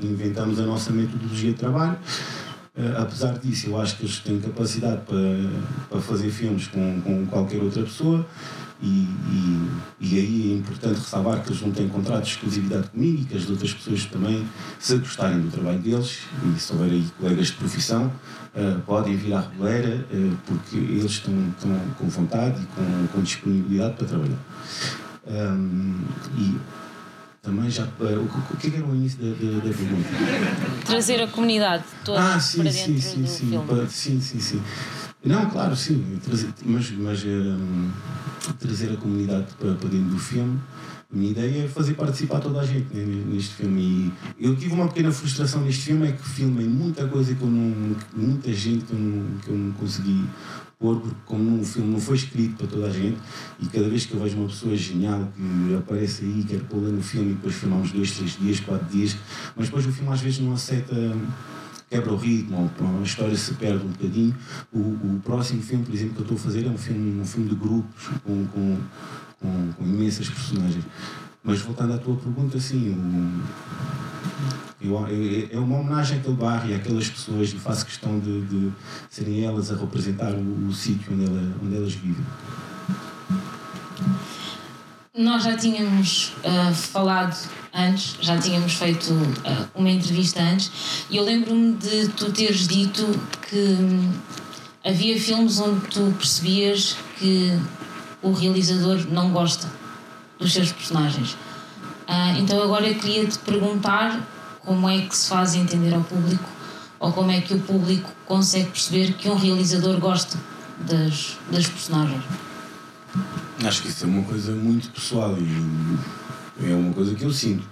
inventamos 0.04 0.60
a 0.60 0.66
nossa 0.68 0.92
metodologia 0.92 1.52
de 1.52 1.58
trabalho 1.58 1.98
Uh, 2.78 3.02
apesar 3.02 3.40
disso, 3.40 3.70
eu 3.70 3.82
acho 3.82 3.98
que 3.98 4.04
eles 4.04 4.20
têm 4.20 4.40
capacidade 4.40 5.02
para, 5.02 5.18
para 5.90 6.00
fazer 6.00 6.30
filmes 6.30 6.68
com, 6.68 7.02
com 7.02 7.26
qualquer 7.26 7.60
outra 7.60 7.82
pessoa 7.82 8.24
e, 8.82 8.88
e, 8.88 9.70
e, 10.00 10.20
aí 10.20 10.52
é 10.52 10.58
importante 10.58 11.00
ressalvar 11.00 11.42
que 11.42 11.50
eles 11.50 11.62
não 11.62 11.72
têm 11.72 11.88
contrato 11.88 12.24
de 12.24 12.30
exclusividade 12.30 12.90
comigo 12.90 13.22
e 13.22 13.26
que 13.26 13.38
as 13.38 13.50
outras 13.50 13.74
pessoas 13.74 14.06
também, 14.06 14.48
se 14.80 14.98
gostarem 14.98 15.40
do 15.42 15.50
trabalho 15.50 15.80
deles 15.80 16.20
e 16.46 16.60
se 16.60 16.72
houver 16.74 16.92
aí 16.92 17.06
colegas 17.20 17.48
de 17.48 17.54
profissão, 17.54 18.12
uh, 18.56 18.80
podem 18.86 19.16
vir 19.16 19.34
à 19.34 19.42
Reboleira 19.42 20.06
uh, 20.12 20.38
porque 20.46 20.78
eles 20.78 21.12
estão, 21.12 21.34
estão 21.58 21.80
com 21.98 22.08
vontade 22.08 22.62
e 22.62 22.66
com, 22.68 23.08
com 23.08 23.22
disponibilidade 23.22 23.96
para 23.96 24.08
trabalhar. 24.08 24.40
Um, 25.26 26.06
e 26.38 26.58
também 27.48 27.70
já. 27.70 27.84
Eh, 27.84 28.18
o 28.18 28.58
que, 28.58 28.68
é 28.68 28.70
que 28.70 28.76
era 28.76 28.86
o 28.86 28.94
início 28.94 29.20
da, 29.20 29.30
da, 29.30 29.58
da 29.60 29.74
pergunta? 29.74 30.10
Trazer 30.86 31.22
a 31.22 31.28
comunidade 31.28 31.86
toda 32.04 32.20
ah, 32.20 32.40
sim, 32.40 32.62
para 32.62 32.72
sim, 32.72 32.94
dentro 32.94 33.10
sim, 33.10 33.22
do 33.22 33.28
sim, 33.28 33.50
filme. 33.50 33.68
Para, 33.68 33.88
sim, 33.88 34.20
sim, 34.20 34.40
sim. 34.40 34.62
Não, 35.28 35.50
claro, 35.50 35.76
sim. 35.76 36.20
Trazer, 36.24 36.50
mas 36.66 36.92
mas 36.92 37.24
um, 37.26 37.90
trazer 38.60 38.92
a 38.94 38.98
comunidade 38.98 39.48
para, 39.60 39.74
para 39.76 39.90
dentro 39.90 40.10
do 40.10 40.20
filme. 40.20 40.60
A 41.12 41.16
minha 41.16 41.32
ideia 41.32 41.64
é 41.64 41.68
fazer 41.70 41.94
participar 41.94 42.40
toda 42.40 42.60
a 42.60 42.66
gente 42.66 42.94
neste 42.94 43.56
filme. 43.56 44.12
E 44.38 44.46
eu 44.46 44.56
tive 44.56 44.74
uma 44.74 44.88
pequena 44.88 45.12
frustração 45.12 45.62
neste 45.62 45.84
filme, 45.84 46.08
é 46.08 46.12
que 46.12 46.28
filmei 46.28 46.68
muita 46.68 47.08
coisa 47.08 47.34
que 47.34 47.42
eu 47.42 47.50
não. 47.50 47.96
muita 48.14 48.52
gente 48.52 48.86
que 48.86 48.94
eu 48.94 49.00
não, 49.00 49.38
que 49.40 49.50
eu 49.50 49.58
não 49.58 49.72
consegui 49.74 50.26
pôr, 50.80 51.00
porque 51.00 51.16
como 51.26 51.62
o 51.62 51.66
filme 51.66 51.92
não 51.92 52.00
foi 52.00 52.18
escrito 52.18 52.56
para 52.58 52.68
toda 52.68 52.88
a 52.88 52.90
gente, 52.90 53.18
e 53.60 53.66
cada 53.68 53.90
vez 53.90 54.06
que 54.06 54.14
eu 54.14 54.20
vejo 54.20 54.38
uma 54.38 54.48
pessoa 54.48 54.76
genial 54.76 55.28
que 55.36 55.76
aparece 55.76 56.24
aí, 56.24 56.46
quer 56.48 56.60
pô-la 56.62 56.90
no 56.90 57.02
filme 57.02 57.32
e 57.32 57.34
depois 57.34 57.56
filmamos 57.56 57.92
dois, 57.92 58.12
três 58.12 58.38
dias, 58.38 58.60
quatro 58.60 58.86
dias, 58.88 59.16
mas 59.56 59.68
depois 59.68 59.88
o 59.88 59.92
filme 59.92 60.14
às 60.14 60.22
vezes 60.22 60.40
não 60.40 60.54
aceita 60.54 60.94
quebra 61.90 62.12
o 62.14 62.18
ritmo, 62.18 62.70
a 63.00 63.04
história 63.04 63.36
se 63.36 63.54
perde 63.54 63.86
um 63.86 63.90
bocadinho. 63.90 64.36
O, 64.74 64.80
o, 64.80 65.22
próximo 65.24 65.62
filme, 65.62 65.86
por 65.86 65.94
exemplo, 65.94 66.16
que 66.16 66.20
eu 66.20 66.24
estou 66.24 66.38
a 66.38 66.40
fazer 66.40 66.66
é 66.66 66.70
um 66.70 66.78
filme, 66.78 67.20
um 67.20 67.26
filme 67.26 67.50
de 67.50 67.56
grupos 67.56 68.08
com, 68.24 68.46
com, 68.48 68.78
com, 69.40 69.72
com 69.74 69.84
imensas 69.84 70.30
personagens. 70.30 70.86
Mas 71.44 71.62
voltando 71.62 71.94
à 71.94 71.98
tua 71.98 72.16
pergunta, 72.18 72.60
sim, 72.60 72.94
eu, 74.82 75.08
é, 75.08 75.56
é 75.56 75.60
uma 75.60 75.78
homenagem 75.78 76.20
àquele 76.20 76.36
bairro 76.36 76.70
e 76.70 76.76
àquelas 76.76 77.10
pessoas 77.10 77.54
e 77.54 77.58
faço 77.58 77.86
questão 77.86 78.20
de, 78.20 78.42
de 78.42 78.72
serem 79.10 79.46
elas 79.46 79.72
a 79.72 79.76
representar 79.76 80.34
o, 80.34 80.68
o 80.68 80.74
sítio 80.74 81.14
onde, 81.14 81.26
ela, 81.26 81.54
onde 81.64 81.76
elas 81.76 81.94
vivem. 81.94 82.26
Nós 85.18 85.44
já 85.44 85.58
tínhamos 85.58 86.34
uh, 86.44 86.74
falado 86.76 87.36
antes, 87.78 88.16
já 88.20 88.38
tínhamos 88.38 88.74
feito 88.74 89.14
uh, 89.14 89.68
uma 89.76 89.90
entrevista 89.90 90.42
antes, 90.42 90.72
e 91.10 91.18
eu 91.18 91.24
lembro-me 91.24 91.74
de 91.76 92.08
tu 92.10 92.32
teres 92.32 92.68
dito 92.68 93.06
que 93.48 93.56
hum, 93.56 94.12
havia 94.84 95.20
filmes 95.20 95.60
onde 95.60 95.82
tu 95.88 96.14
percebias 96.18 96.98
que 97.20 97.58
o 98.24 98.32
realizador 98.32 99.06
não 99.12 99.32
gosta 99.32 99.72
dos 100.40 100.52
seus 100.52 100.72
personagens. 100.72 101.34
Uh, 102.08 102.40
então 102.40 102.62
agora 102.62 102.88
eu 102.88 102.96
queria 102.96 103.26
te 103.28 103.38
perguntar 103.40 104.20
como 104.66 104.90
é 104.90 105.02
que 105.02 105.16
se 105.16 105.30
faz 105.30 105.54
entender 105.54 105.94
ao 105.94 106.04
público 106.04 106.50
ou 107.00 107.12
como 107.14 107.30
é 107.30 107.42
que 107.42 107.54
o 107.54 107.60
público 107.60 108.12
consegue 108.26 108.72
perceber 108.72 109.14
que 109.14 109.30
um 109.30 109.36
realizador 109.36 110.00
gosta 110.00 110.38
das, 110.80 111.38
das 111.52 111.68
personagens? 111.68 112.24
Acho 113.64 113.82
que 113.82 113.90
isso 113.90 114.06
é 114.06 114.08
uma 114.08 114.24
coisa 114.24 114.52
muito 114.52 114.90
pessoal 114.90 115.36
e 115.38 115.98
é 116.62 116.74
uma 116.74 116.94
coisa 116.94 117.14
que 117.16 117.24
eu 117.24 117.32
sinto. 117.32 117.64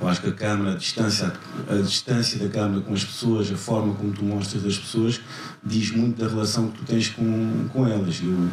Eu 0.00 0.08
acho 0.08 0.20
que 0.20 0.28
a 0.28 0.32
câmera, 0.32 0.72
a 0.72 0.76
distância, 0.76 1.32
a 1.68 1.74
distância 1.76 2.38
da 2.38 2.48
câmera 2.48 2.80
com 2.82 2.92
as 2.92 3.04
pessoas, 3.04 3.50
a 3.50 3.56
forma 3.56 3.94
como 3.94 4.12
tu 4.12 4.24
mostras 4.24 4.64
as 4.66 4.76
pessoas, 4.76 5.20
diz 5.64 5.90
muito 5.92 6.20
da 6.22 6.28
relação 6.28 6.68
que 6.68 6.78
tu 6.78 6.84
tens 6.84 7.08
com, 7.08 7.68
com 7.72 7.86
elas. 7.86 8.20
Eu, 8.22 8.50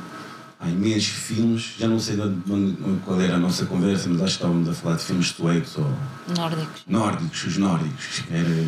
há 0.59 0.69
imensos 0.69 1.07
filmes, 1.07 1.73
já 1.79 1.87
não 1.87 1.99
sei 1.99 2.15
de 2.15 2.21
onde, 2.21 2.77
qual 3.03 3.19
era 3.19 3.35
a 3.35 3.39
nossa 3.39 3.65
conversa, 3.65 4.07
mas 4.07 4.21
acho 4.21 4.37
que 4.37 4.43
estávamos 4.43 4.69
a 4.69 4.73
falar 4.73 4.95
de 4.95 5.03
filmes 5.03 5.27
suecos 5.29 5.77
ou. 5.77 5.91
Nórdicos. 6.37 6.83
Nórdicos, 6.87 7.43
os 7.45 7.57
nórdicos. 7.57 8.23
Era, 8.29 8.65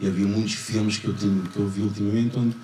e 0.00 0.06
havia 0.06 0.26
muitos 0.26 0.54
filmes 0.54 0.98
que 0.98 1.06
eu, 1.06 1.14
tinha, 1.14 1.42
que 1.52 1.58
eu 1.58 1.68
vi 1.68 1.82
ultimamente 1.82 2.36
onde 2.38 2.56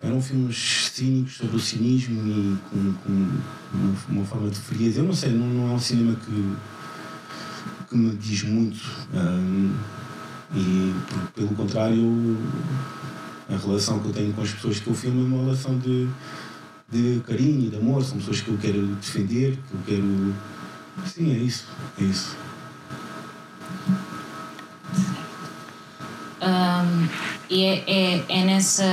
eram 0.00 0.20
filmes 0.20 0.90
cínicos 0.92 1.36
sobre 1.36 1.56
o 1.56 1.60
cinismo 1.60 2.20
e 2.26 2.56
com, 2.70 2.92
com 2.94 3.12
uma, 3.74 3.96
uma, 4.08 4.24
forma 4.24 4.50
de 4.50 4.58
frieza. 4.58 5.00
Eu 5.00 5.04
não 5.04 5.14
sei, 5.14 5.30
não, 5.30 5.46
não, 5.46 5.70
é 5.70 5.74
um 5.74 5.78
cinema 5.78 6.16
que, 6.16 6.56
que 7.94 7.98
me 7.98 8.16
diz 8.16 8.42
muito. 8.42 8.80
Um, 9.14 9.72
e 10.52 10.94
pelo 11.32 11.48
contrário, 11.50 12.36
a 13.48 13.56
relação 13.56 14.00
que 14.00 14.08
eu 14.08 14.12
tenho 14.12 14.32
com 14.32 14.42
as 14.42 14.50
pessoas 14.50 14.80
que 14.80 14.88
eu 14.88 14.94
filmo 14.94 15.22
é 15.22 15.24
uma 15.24 15.44
relação 15.44 15.78
de 15.78 16.08
de 16.90 17.20
carinho, 17.26 17.70
de 17.70 17.76
amor, 17.76 18.04
são 18.04 18.18
pessoas 18.18 18.40
que 18.40 18.48
eu 18.48 18.58
quero 18.58 18.86
defender, 18.96 19.58
que 19.68 19.74
eu 19.74 19.80
quero. 19.86 20.34
Sim, 21.06 21.32
é 21.32 21.38
isso. 21.38 21.66
É 22.00 22.04
isso. 22.04 22.36
Um, 26.40 27.08
e 27.48 27.64
é, 27.64 27.84
é, 27.86 28.24
é, 28.28 28.44
nessa. 28.44 28.84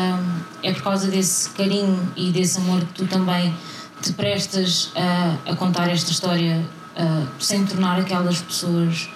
É 0.63 0.71
por 0.73 0.83
causa 0.83 1.09
desse 1.09 1.49
carinho 1.49 2.11
e 2.15 2.31
desse 2.31 2.57
amor 2.59 2.79
que 2.79 2.93
tu 2.93 3.07
também 3.07 3.53
te 4.01 4.13
prestas 4.13 4.91
a, 4.95 5.51
a 5.51 5.55
contar 5.55 5.87
esta 5.89 6.11
história 6.11 6.65
uh, 6.95 7.27
sem 7.39 7.65
tornar 7.65 7.99
aquelas 7.99 8.41
pessoas 8.41 9.09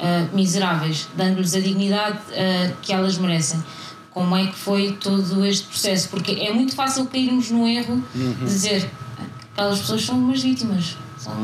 uh, 0.00 0.34
miseráveis, 0.34 1.08
dando-lhes 1.16 1.54
a 1.54 1.60
dignidade 1.60 2.18
uh, 2.18 2.76
que 2.82 2.92
elas 2.92 3.18
merecem. 3.18 3.62
Como 4.10 4.34
é 4.36 4.46
que 4.46 4.56
foi 4.56 4.92
todo 4.92 5.44
este 5.44 5.66
processo? 5.66 6.08
Porque 6.08 6.32
é 6.32 6.52
muito 6.52 6.74
fácil 6.74 7.06
cairmos 7.06 7.50
no 7.50 7.66
erro 7.68 8.02
uhum. 8.14 8.32
de 8.32 8.44
dizer 8.44 8.90
aquelas 9.52 9.78
pessoas 9.80 10.04
são 10.04 10.18
umas 10.18 10.42
vítimas, 10.42 10.96
são 11.18 11.34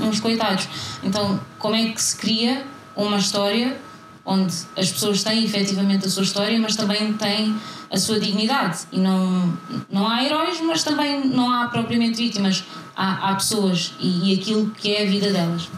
uns 0.00 0.20
coitados. 0.20 0.68
Então, 1.02 1.40
como 1.58 1.74
é 1.74 1.90
que 1.90 2.02
se 2.02 2.16
cria 2.16 2.64
uma 2.96 3.18
história 3.18 3.76
onde 4.24 4.54
as 4.76 4.90
pessoas 4.90 5.22
têm 5.22 5.44
efetivamente 5.44 6.06
a 6.06 6.10
sua 6.10 6.22
história, 6.22 6.58
mas 6.60 6.76
também 6.76 7.12
têm 7.14 7.56
a 7.90 7.96
sua 7.98 8.18
dignidade. 8.20 8.80
E 8.92 8.98
não, 8.98 9.52
não 9.90 10.08
há 10.08 10.24
heróis, 10.24 10.60
mas 10.60 10.82
também 10.82 11.26
não 11.28 11.50
há 11.50 11.68
propriamente 11.68 12.18
vítimas. 12.18 12.64
Há, 12.96 13.30
há 13.30 13.34
pessoas 13.34 13.94
e, 14.00 14.30
e 14.32 14.40
aquilo 14.40 14.70
que 14.70 14.94
é 14.94 15.06
a 15.06 15.10
vida 15.10 15.32
delas. 15.32 15.68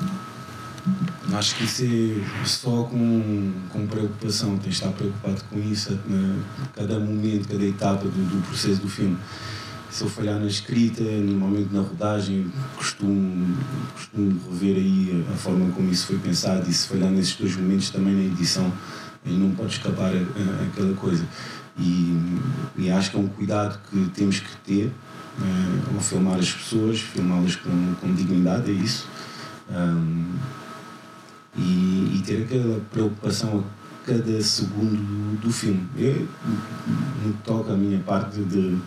Acho 1.32 1.54
que 1.54 1.64
isso 1.64 1.84
é 1.84 2.44
só 2.44 2.82
com, 2.84 3.52
com 3.68 3.86
preocupação, 3.86 4.58
tens 4.58 4.62
de 4.62 4.68
estar 4.70 4.90
preocupado 4.90 5.44
com 5.48 5.58
isso 5.60 5.92
a 5.92 6.76
cada 6.76 6.98
momento, 6.98 7.48
cada 7.48 7.64
etapa 7.64 8.04
do, 8.04 8.10
do 8.10 8.42
processo 8.48 8.80
do 8.80 8.88
filme 8.88 9.16
se 9.90 10.04
eu 10.04 10.08
falhar 10.08 10.38
na 10.38 10.46
escrita, 10.46 11.02
normalmente 11.02 11.74
na 11.74 11.80
rodagem, 11.80 12.50
costumo, 12.76 13.56
costumo 13.92 14.40
rever 14.50 14.76
aí 14.76 15.26
a, 15.32 15.36
forma 15.36 15.70
como 15.72 15.90
isso 15.90 16.06
foi 16.06 16.18
pensado 16.18 16.70
e 16.70 16.72
se 16.72 16.86
falhar 16.86 17.10
nesses 17.10 17.34
dois 17.34 17.56
momentos 17.56 17.90
também 17.90 18.14
na 18.14 18.22
edição, 18.22 18.72
aí 19.26 19.36
não 19.36 19.50
pode 19.50 19.72
escapar 19.72 20.12
a, 20.12 20.16
a, 20.16 20.66
aquela 20.66 20.94
coisa. 20.94 21.26
E, 21.78 22.38
e, 22.76 22.90
acho 22.90 23.10
que 23.10 23.16
é 23.16 23.20
um 23.20 23.28
cuidado 23.28 23.78
que 23.90 24.10
temos 24.10 24.40
que 24.40 24.56
ter 24.64 24.86
uh, 24.86 25.94
ao 25.94 26.00
filmar 26.00 26.38
as 26.38 26.52
pessoas, 26.52 27.00
filmá-las 27.00 27.56
com, 27.56 27.94
com 28.00 28.14
dignidade, 28.14 28.70
é 28.70 28.74
isso. 28.74 29.08
Um, 29.70 30.34
e, 31.56 32.16
e, 32.16 32.22
ter 32.24 32.42
aquela 32.42 32.80
preocupação 32.92 33.64
a 33.64 34.06
cada 34.06 34.42
segundo 34.42 34.96
do, 34.96 35.40
do 35.40 35.52
filme. 35.52 35.86
Eu, 35.96 36.28
no 37.24 37.32
que 37.32 37.42
toca 37.44 37.72
a 37.72 37.76
minha 37.76 38.00
parte 38.00 38.40
de 38.40 38.78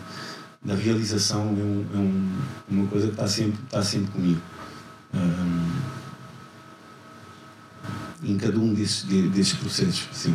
da 0.64 0.74
realização 0.74 1.42
é, 1.42 1.62
um, 1.62 1.86
é 1.92 1.98
um, 1.98 2.32
uma 2.70 2.86
coisa 2.86 3.08
que 3.08 3.12
está 3.12 3.28
sempre, 3.28 3.60
está 3.64 3.82
sempre 3.82 4.10
comigo. 4.12 4.40
Um, 5.12 5.70
em 8.22 8.38
cada 8.38 8.58
um 8.58 8.72
desses, 8.72 9.02
desses 9.02 9.52
processos, 9.52 10.08
sim. 10.12 10.34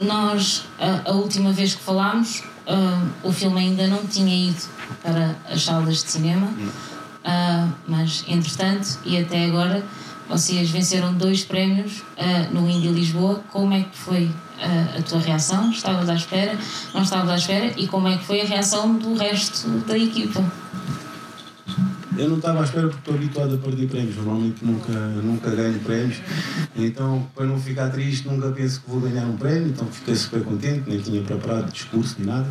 Nós, 0.00 0.64
a, 0.78 1.10
a 1.10 1.12
última 1.12 1.52
vez 1.52 1.74
que 1.74 1.82
falámos, 1.82 2.40
uh, 2.66 3.10
o 3.22 3.30
filme 3.30 3.58
ainda 3.60 3.86
não 3.86 4.06
tinha 4.06 4.48
ido 4.48 4.62
para 5.02 5.36
as 5.50 5.62
salas 5.62 6.02
de 6.02 6.10
cinema, 6.10 6.46
uh, 6.46 7.72
mas 7.86 8.24
entretanto, 8.26 8.98
e 9.04 9.18
até 9.18 9.44
agora, 9.44 9.84
vocês 10.26 10.70
venceram 10.70 11.12
dois 11.12 11.44
prémios 11.44 11.98
uh, 11.98 12.54
no 12.54 12.68
Indie 12.70 12.88
Lisboa. 12.88 13.42
Como 13.50 13.74
é 13.74 13.82
que 13.82 13.98
foi 13.98 14.30
a, 14.58 14.98
a 14.98 15.02
tua 15.02 15.18
reação? 15.18 15.70
Estavas 15.70 16.08
à 16.08 16.14
espera? 16.14 16.56
Não 16.94 17.02
estavas 17.02 17.28
à 17.28 17.36
espera? 17.36 17.74
E 17.76 17.86
como 17.86 18.08
é 18.08 18.16
que 18.16 18.24
foi 18.24 18.40
a 18.40 18.44
reação 18.44 18.94
do 18.96 19.14
resto 19.16 19.68
da 19.86 19.98
equipa? 19.98 20.42
Eu 22.20 22.28
não 22.28 22.36
estava 22.36 22.60
à 22.60 22.64
espera 22.64 22.86
porque 22.86 22.98
estou 22.98 23.14
habituado 23.14 23.54
a 23.54 23.56
perder 23.56 23.88
prémios. 23.88 24.16
Normalmente 24.16 24.62
nunca, 24.62 24.92
nunca 24.92 25.50
ganho 25.50 25.80
prémios. 25.80 26.20
Então, 26.76 27.26
para 27.34 27.46
não 27.46 27.58
ficar 27.58 27.88
triste, 27.88 28.28
nunca 28.28 28.50
penso 28.50 28.82
que 28.82 28.90
vou 28.90 29.00
ganhar 29.00 29.24
um 29.24 29.38
prémio. 29.38 29.68
Então, 29.68 29.86
fiquei 29.86 30.14
super 30.14 30.44
contente. 30.44 30.82
Nem 30.86 31.00
tinha 31.00 31.22
preparado 31.22 31.72
discurso 31.72 32.16
nem 32.18 32.26
nada. 32.28 32.46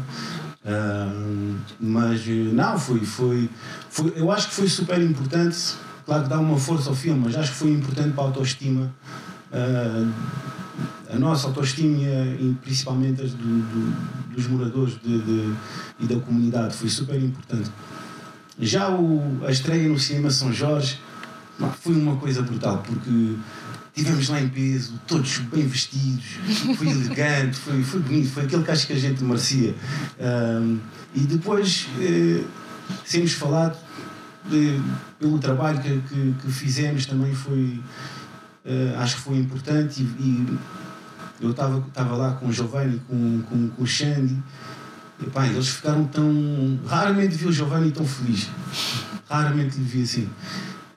Uh, 0.65 1.55
mas, 1.79 2.25
não, 2.25 2.79
foi, 2.79 3.01
foi, 3.01 3.47
foi. 3.91 4.13
Eu 4.15 4.31
acho 4.31 4.47
que 4.49 4.55
foi 4.55 4.67
super 4.67 4.99
importante. 4.99 5.75
Claro 6.03 6.23
que 6.23 6.29
dá 6.29 6.39
uma 6.39 6.57
força 6.57 6.89
ao 6.89 6.95
filme, 6.95 7.21
mas 7.25 7.35
acho 7.35 7.51
que 7.51 7.57
foi 7.57 7.69
importante 7.69 8.13
para 8.13 8.23
a 8.23 8.27
autoestima. 8.27 8.91
Uh, 9.51 10.11
a 11.11 11.19
nossa 11.19 11.47
autoestima 11.47 11.97
e 12.39 12.55
principalmente 12.61 13.21
as 13.21 13.31
do, 13.33 13.43
do, 13.43 14.35
dos 14.35 14.47
moradores 14.47 14.99
de, 15.03 15.19
de, 15.19 15.53
e 15.99 16.05
da 16.07 16.19
comunidade 16.19 16.75
foi 16.75 16.89
super 16.89 17.21
importante. 17.21 17.69
Já 18.59 18.89
o, 18.89 19.45
a 19.45 19.51
estreia 19.51 19.87
no 19.87 19.97
cinema 19.97 20.29
São 20.29 20.51
Jorge 20.51 20.99
foi 21.81 21.95
uma 21.95 22.17
coisa 22.17 22.41
brutal, 22.41 22.83
porque 22.85 23.35
tivemos 23.93 24.29
lá 24.29 24.41
em 24.41 24.49
peso, 24.49 24.99
todos 25.07 25.37
bem 25.39 25.67
vestidos, 25.67 26.25
foi 26.77 26.87
elegante, 26.91 27.57
foi, 27.57 27.83
foi 27.83 27.99
bonito, 27.99 28.29
foi 28.29 28.43
aquele 28.43 28.63
que 28.63 28.71
acho 28.71 28.87
que 28.87 28.93
a 28.93 28.99
gente 28.99 29.23
merecia. 29.23 29.75
Um, 30.19 30.79
e 31.15 31.21
depois 31.21 31.87
eh, 31.99 32.43
sermos 33.03 33.33
falado 33.33 33.77
de, 34.49 34.79
pelo 35.19 35.39
trabalho 35.39 35.79
que, 35.81 36.01
que, 36.01 36.35
que, 36.41 36.51
fizemos 36.51 37.05
também 37.05 37.33
foi, 37.33 37.81
uh, 38.65 38.99
acho 38.99 39.15
que 39.15 39.21
foi 39.21 39.37
importante 39.37 40.01
e, 40.01 40.03
e 40.03 40.59
eu 41.41 41.51
estava 41.51 42.15
lá 42.15 42.33
com 42.33 42.47
o 42.47 42.53
Giovanni, 42.53 43.01
com, 43.07 43.41
com, 43.43 43.69
com 43.69 43.83
o 43.83 43.87
Xande, 43.87 44.37
e 45.21 45.29
pá, 45.29 45.47
eles 45.47 45.67
ficaram 45.67 46.05
tão. 46.05 46.79
Raramente 46.85 47.35
vi 47.35 47.47
o 47.47 47.51
Giovanni 47.51 47.91
tão 47.91 48.05
feliz. 48.05 48.49
Raramente 49.29 49.77
lhe 49.77 49.83
vi 49.83 50.03
assim. 50.03 50.29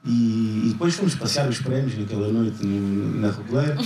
E, 0.04 0.62
e, 0.64 0.68
depois 0.72 0.94
fomos 0.94 1.14
passear 1.14 1.48
os 1.48 1.60
prémios 1.60 1.96
naquela 1.96 2.28
noite 2.28 2.64
no, 2.64 3.20
na 3.20 3.30
Reguleira. 3.30 3.76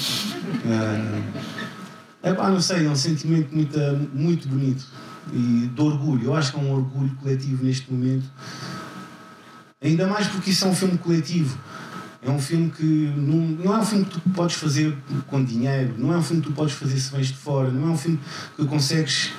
é 2.23 2.33
pá, 2.33 2.51
não 2.51 2.61
sei, 2.61 2.87
é 2.87 2.91
um 2.91 2.97
sentimento 2.97 3.55
muito, 3.55 3.79
muito 4.15 4.49
bonito 4.49 4.87
e 5.33 5.71
de 5.73 5.81
orgulho. 5.81 6.25
Eu 6.25 6.35
acho 6.35 6.53
que 6.53 6.59
é 6.59 6.63
um 6.63 6.73
orgulho 6.73 7.15
coletivo 7.17 7.65
neste 7.65 7.93
momento. 7.93 8.25
Ainda 9.83 10.07
mais 10.07 10.27
porque 10.27 10.51
isso 10.51 10.65
é 10.65 10.69
um 10.69 10.75
filme 10.75 10.99
coletivo. 10.99 11.59
É 12.23 12.31
um 12.31 12.39
filme 12.41 12.71
que 12.71 13.13
não, 13.17 13.65
não 13.65 13.75
é 13.75 13.79
um 13.79 13.85
filme 13.85 14.05
que 14.05 14.21
tu 14.21 14.31
podes 14.31 14.57
fazer 14.57 14.97
com 15.29 15.45
dinheiro, 15.45 15.95
não 15.97 16.13
é 16.13 16.17
um 16.17 16.23
filme 16.23 16.43
que 16.43 16.49
tu 16.49 16.55
podes 16.55 16.75
fazer 16.75 16.99
se 16.99 17.13
vens 17.13 17.29
de 17.29 17.37
fora, 17.37 17.71
não 17.71 17.89
é 17.89 17.91
um 17.93 17.97
filme 17.97 18.19
que 18.57 18.65
consegues 18.65 19.31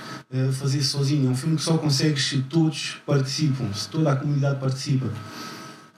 fazer 0.51 0.81
sozinho, 0.83 1.27
é 1.27 1.31
um 1.31 1.35
filme 1.35 1.55
que 1.55 1.61
só 1.61 1.77
consegues 1.77 2.25
se 2.25 2.41
todos 2.43 2.97
participam, 3.05 3.71
se 3.73 3.87
toda 3.87 4.11
a 4.11 4.15
comunidade 4.15 4.59
participa. 4.59 5.07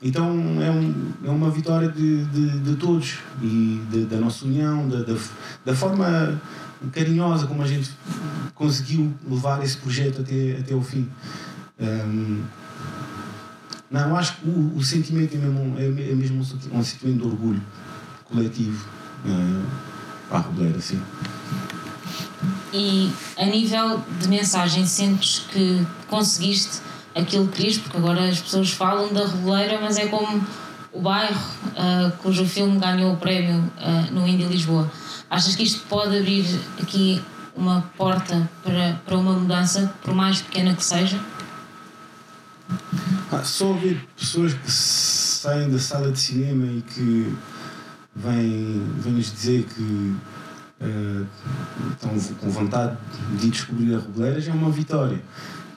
Então 0.02 0.62
é, 0.62 0.72
um, 0.72 1.14
é 1.26 1.30
uma 1.30 1.50
vitória 1.50 1.90
de, 1.90 2.24
de, 2.26 2.60
de 2.60 2.76
todos 2.76 3.18
e 3.42 3.82
de, 3.92 4.06
da 4.06 4.18
nossa 4.18 4.46
união, 4.46 4.88
da, 4.88 5.02
da, 5.02 5.16
da, 5.66 5.76
forma 5.76 6.42
carinhosa 6.94 7.48
como 7.48 7.62
a 7.62 7.68
gente 7.68 7.92
conseguiu 8.56 9.14
levar 9.28 9.62
esse 9.64 9.78
projeto 9.78 10.22
até, 10.22 10.58
até 10.60 10.74
o 10.74 10.82
fim. 10.82 11.10
Um, 11.80 12.44
não, 13.92 14.16
acho 14.16 14.38
que 14.38 14.48
o, 14.48 14.78
o 14.78 14.84
sentimento 14.84 15.36
é 15.36 15.40
mesmo, 15.40 15.78
é, 15.78 15.86
é 15.86 16.16
mesmo 16.16 16.40
um, 16.72 16.84
sentimento 16.84 17.18
de 17.18 17.26
orgulho 17.26 17.62
coletivo 18.26 18.88
uh, 19.26 19.66
para 20.30 20.38
a 20.38 20.42
Reboleira, 20.44 20.78
assim. 20.78 21.02
E 22.72 23.12
a 23.38 23.46
nível 23.46 24.02
de 24.20 24.28
mensagem, 24.28 24.86
sentes 24.86 25.40
que 25.52 25.86
conseguiste 26.08 26.82
aquilo 27.16 27.48
que 27.48 27.58
querias? 27.58 27.78
Porque 27.78 27.98
agora 27.98 28.30
as 28.30 28.40
pessoas 28.40 28.72
falam 28.72 29.12
da 29.12 29.26
Reboleira, 29.26 29.80
mas 29.82 29.98
é 29.98 30.08
como 30.08 30.44
o 30.92 31.02
bairro 31.02 31.36
uh, 31.36 32.12
cujo 32.18 32.46
filme 32.46 32.80
ganhou 32.80 33.14
o 33.14 33.18
prémio 33.18 33.58
uh, 33.58 34.14
no 34.14 34.28
Indie 34.28 34.46
Lisboa. 34.46 34.90
Achas 35.30 35.56
que 35.56 35.64
isto 35.64 35.86
pode 35.88 36.18
abrir 36.18 36.46
aqui 36.82 37.22
uma 37.56 37.82
porta 37.98 38.50
para, 38.64 39.00
para 39.06 39.18
uma 39.18 39.34
mudança, 39.34 39.94
por 40.02 40.14
mais 40.14 40.42
pequena 40.42 40.74
que 40.74 40.84
seja? 40.84 41.20
Ah, 43.32 43.44
só 43.44 43.68
ouvir 43.68 44.08
pessoas 44.18 44.54
que 44.54 44.72
saem 44.72 45.70
da 45.70 45.80
sala 45.80 46.12
de 46.12 46.20
cinema 46.20 46.66
e 46.66 46.82
que 46.82 47.34
vêm, 48.16 48.82
vêm 48.98 49.14
nos 49.14 49.32
dizer 49.32 49.66
que 49.66 50.16
uh, 50.82 51.28
estão 51.92 52.36
com 52.40 52.50
vontade 52.50 52.98
de 53.38 53.50
descobrir 53.50 53.96
a 53.96 54.00
Reboleira 54.00 54.42
já 54.42 54.52
é 54.52 54.56
uma 54.56 54.72
vitória. 54.72 55.22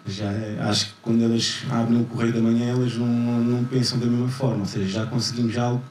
Já 0.06 0.32
é, 0.32 0.58
acho 0.60 0.86
que 0.86 0.92
quando 1.00 1.22
elas 1.22 1.62
abrem 1.70 2.00
o 2.00 2.04
correio 2.04 2.32
da 2.32 2.40
manhã 2.40 2.70
elas 2.70 2.96
não, 2.96 3.06
não 3.06 3.64
pensam 3.64 3.98
da 3.98 4.06
mesma 4.06 4.28
forma, 4.28 4.60
ou 4.60 4.66
seja, 4.66 5.00
já 5.00 5.06
conseguimos 5.06 5.56
algo 5.56 5.82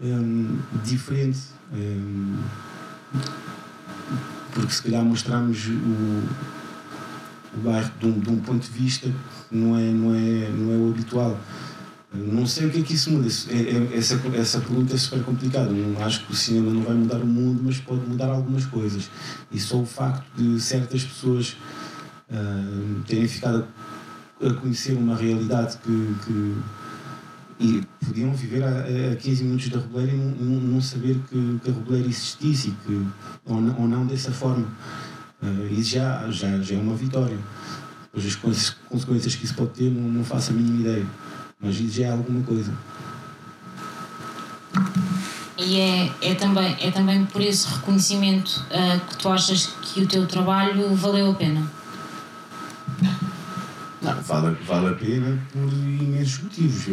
um, 0.00 0.58
diferente. 0.84 1.38
Um, 1.72 2.36
porque 4.52 4.72
se 4.72 4.82
calhar 4.82 5.04
mostramos 5.04 5.66
o, 5.66 6.22
o 7.56 7.60
bairro 7.62 7.90
de 8.00 8.06
um, 8.06 8.18
de 8.18 8.30
um 8.30 8.38
ponto 8.38 8.64
de 8.64 8.70
vista 8.70 9.10
não 9.50 9.76
é, 9.76 9.82
não 9.82 10.14
é, 10.14 10.48
não 10.48 10.72
é 10.72 10.76
o 10.76 10.90
habitual. 10.90 11.38
Não 12.16 12.46
sei 12.46 12.66
o 12.66 12.70
que 12.70 12.80
é 12.80 12.82
que 12.82 12.94
isso 12.94 13.10
muda. 13.10 13.28
É, 13.48 13.54
é, 13.54 13.98
essa, 13.98 14.20
essa 14.34 14.60
pergunta 14.60 14.94
é 14.94 14.98
super 14.98 15.22
complicada. 15.22 15.70
Não 15.70 16.04
acho 16.04 16.24
que 16.26 16.32
o 16.32 16.34
cinema 16.34 16.72
não 16.72 16.82
vai 16.82 16.94
mudar 16.94 17.18
o 17.18 17.26
mundo, 17.26 17.60
mas 17.64 17.78
pode 17.78 18.00
mudar 18.06 18.28
algumas 18.28 18.64
coisas. 18.66 19.10
E 19.50 19.58
só 19.58 19.76
o 19.78 19.86
facto 19.86 20.24
de 20.36 20.60
certas 20.60 21.04
pessoas 21.04 21.56
uh, 22.30 23.02
terem 23.06 23.28
ficado 23.28 23.66
a 24.42 24.52
conhecer 24.54 24.92
uma 24.92 25.16
realidade 25.16 25.78
que, 25.78 26.14
que, 26.24 26.54
e 27.58 27.82
podiam 28.04 28.34
viver 28.34 28.62
a, 28.62 29.12
a 29.12 29.16
15 29.16 29.44
minutos 29.44 29.68
da 29.68 29.78
Reboleira 29.78 30.12
e 30.12 30.16
não, 30.16 30.60
não 30.60 30.80
saber 30.80 31.18
que, 31.30 31.60
que 31.62 31.70
a 31.70 31.72
Reboleira 31.72 32.08
existisse, 32.08 32.74
que, 32.86 33.06
ou, 33.44 33.60
não, 33.60 33.80
ou 33.80 33.88
não 33.88 34.06
dessa 34.06 34.30
forma. 34.30 34.66
Uh, 35.42 35.72
isso 35.72 35.90
já, 35.90 36.30
já, 36.30 36.58
já 36.60 36.74
é 36.74 36.78
uma 36.78 36.94
vitória. 36.94 37.38
Pois 38.12 38.24
as 38.24 38.70
consequências 38.88 39.34
que 39.34 39.44
isso 39.44 39.54
pode 39.54 39.70
ter 39.70 39.90
não, 39.90 40.08
não 40.08 40.24
faço 40.24 40.50
a 40.50 40.54
mínima 40.54 40.80
ideia. 40.80 41.06
Mas 41.60 41.80
isso 41.80 42.00
já 42.00 42.06
é 42.06 42.10
alguma 42.10 42.42
coisa. 42.42 42.72
E 45.58 45.80
é, 45.80 46.12
é, 46.20 46.34
também, 46.34 46.76
é 46.80 46.90
também 46.90 47.24
por 47.24 47.40
esse 47.40 47.66
reconhecimento 47.66 48.64
uh, 48.70 49.00
que 49.06 49.16
tu 49.16 49.28
achas 49.28 49.66
que 49.82 50.02
o 50.02 50.06
teu 50.06 50.26
trabalho 50.26 50.94
valeu 50.94 51.30
a 51.30 51.34
pena? 51.34 51.72
Não, 54.02 54.22
vale, 54.22 54.56
vale 54.66 54.88
a 54.88 54.94
pena 54.94 55.38
por 55.52 55.72
imensos 55.72 56.42
motivos. 56.42 56.84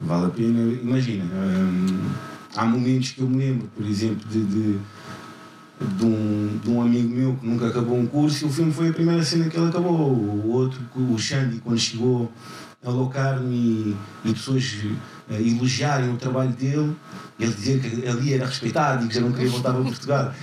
Vale 0.00 0.26
a 0.26 0.30
pena, 0.30 0.60
imagina, 0.82 1.24
hum, 1.24 2.08
há 2.54 2.64
momentos 2.64 3.12
que 3.12 3.20
eu 3.20 3.28
me 3.28 3.38
lembro, 3.38 3.68
por 3.68 3.86
exemplo, 3.86 4.28
de, 4.28 4.44
de, 4.44 4.78
de, 5.80 6.04
um, 6.04 6.60
de 6.62 6.70
um 6.70 6.82
amigo 6.82 7.08
meu 7.08 7.36
que 7.36 7.46
nunca 7.46 7.68
acabou 7.68 7.98
um 7.98 8.06
curso 8.06 8.44
e 8.44 8.48
o 8.48 8.52
filme 8.52 8.72
foi 8.72 8.90
a 8.90 8.92
primeira 8.92 9.22
cena 9.24 9.48
que 9.48 9.56
ele 9.56 9.68
acabou. 9.68 10.12
O 10.12 10.50
outro, 10.50 10.80
o 10.94 11.18
Xandi, 11.18 11.60
quando 11.60 11.78
chegou 11.78 12.30
a 12.84 12.90
Locarno 12.90 13.52
e, 13.52 13.96
pessoas 14.24 14.78
uh, 15.28 15.34
elogiarem 15.34 16.10
o 16.10 16.16
trabalho 16.16 16.50
dele, 16.50 16.94
ele 17.38 17.52
dizer 17.52 17.80
que 17.80 18.06
ali 18.06 18.34
era 18.34 18.46
respeitado 18.46 19.04
e 19.04 19.08
que 19.08 19.14
já 19.14 19.20
não 19.20 19.32
queria 19.32 19.50
voltar 19.50 19.72
para 19.72 19.82
Portugal. 19.82 20.34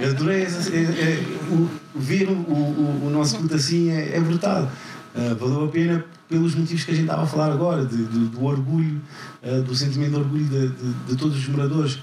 Eu 0.00 0.10
adorei 0.10 0.42
essa, 0.42 0.74
é, 0.74 0.82
é, 0.82 1.24
o, 1.50 1.68
ver 1.94 2.28
o, 2.28 2.32
o, 2.32 3.06
o 3.06 3.10
nosso 3.10 3.38
puto 3.38 3.54
assim 3.54 3.90
é, 3.90 4.16
é 4.16 4.20
brutal. 4.20 4.70
Uh, 5.14 5.34
valeu 5.36 5.64
a 5.64 5.68
pena 5.68 6.04
pelos 6.28 6.54
motivos 6.56 6.82
que 6.82 6.90
a 6.90 6.94
gente 6.94 7.04
estava 7.04 7.22
a 7.22 7.26
falar 7.26 7.52
agora, 7.52 7.86
de, 7.86 7.96
de, 7.96 8.26
do 8.26 8.44
orgulho, 8.44 9.00
uh, 9.42 9.62
do 9.62 9.74
sentimento 9.74 10.10
de 10.10 10.16
orgulho 10.16 10.44
de, 10.44 10.68
de, 11.06 11.16
todos 11.16 11.38
os 11.38 11.48
moradores. 11.48 11.98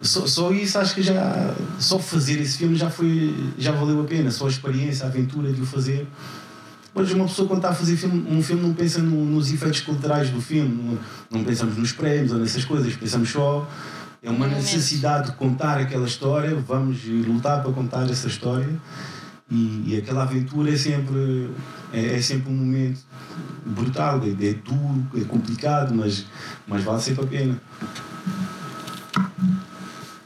Só, 0.00 0.26
só, 0.26 0.52
isso 0.52 0.78
acho 0.78 0.94
que 0.94 1.02
já. 1.02 1.54
Só 1.78 1.98
fazer 1.98 2.40
esse 2.40 2.58
filme 2.58 2.76
já, 2.76 2.90
foi, 2.90 3.34
já 3.58 3.72
valeu 3.72 4.00
a 4.00 4.04
pena, 4.04 4.30
só 4.30 4.46
a 4.46 4.48
experiência, 4.48 5.04
a 5.04 5.08
aventura 5.08 5.52
de 5.52 5.60
o 5.60 5.66
fazer. 5.66 6.06
Pois 6.94 7.10
uma 7.12 7.24
pessoa 7.24 7.48
quando 7.48 7.60
está 7.60 7.70
a 7.70 7.74
fazer 7.74 7.96
filme, 7.96 8.26
um 8.28 8.42
filme 8.42 8.62
não 8.62 8.74
pensa 8.74 9.00
no, 9.00 9.24
nos 9.24 9.52
efeitos 9.52 9.80
colaterais 9.80 10.28
do 10.30 10.40
filme, 10.40 10.68
não, 10.68 10.98
não, 11.30 11.44
pensamos 11.44 11.76
nos 11.76 11.92
prémios 11.92 12.32
ou 12.32 12.38
nessas 12.38 12.64
coisas, 12.64 12.94
pensamos 12.94 13.30
só. 13.30 13.68
É 14.22 14.30
uma 14.30 14.46
necessidade 14.46 15.30
de 15.30 15.36
contar 15.36 15.78
aquela 15.78 16.06
história, 16.06 16.54
vamos 16.54 17.04
lutar 17.04 17.60
para 17.60 17.72
contar 17.72 18.08
essa 18.08 18.28
história 18.28 18.68
e, 19.52 19.84
e 19.88 19.96
aquela 19.98 20.22
aventura 20.22 20.72
é 20.72 20.76
sempre, 20.76 21.50
é, 21.92 22.16
é, 22.16 22.22
sempre 22.22 22.50
um 22.50 22.56
momento 22.56 23.00
brutal, 23.66 24.20
é, 24.22 24.30
é 24.30 24.54
duro, 24.54 25.06
é 25.14 25.24
complicado, 25.24 25.94
mas, 25.94 26.24
mas 26.66 26.82
vale 26.82 27.02
sempre 27.02 27.24
a 27.24 27.26
pena. 27.26 27.62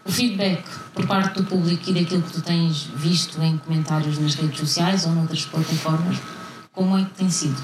O 0.04 0.12
feedback 0.12 0.62
por 0.94 1.06
parte 1.06 1.42
do 1.42 1.44
público 1.44 1.90
e 1.90 1.94
daquilo 1.94 2.22
que 2.22 2.32
tu 2.32 2.40
tens 2.40 2.88
visto 2.94 3.42
em 3.42 3.58
comentários 3.58 4.18
nas 4.18 4.34
redes 4.34 4.60
sociais 4.60 5.04
ou 5.04 5.12
noutras 5.12 5.44
plataformas, 5.44 6.18
como 6.76 6.98
é 6.98 7.04
que 7.04 7.10
tem 7.12 7.30
sido? 7.30 7.56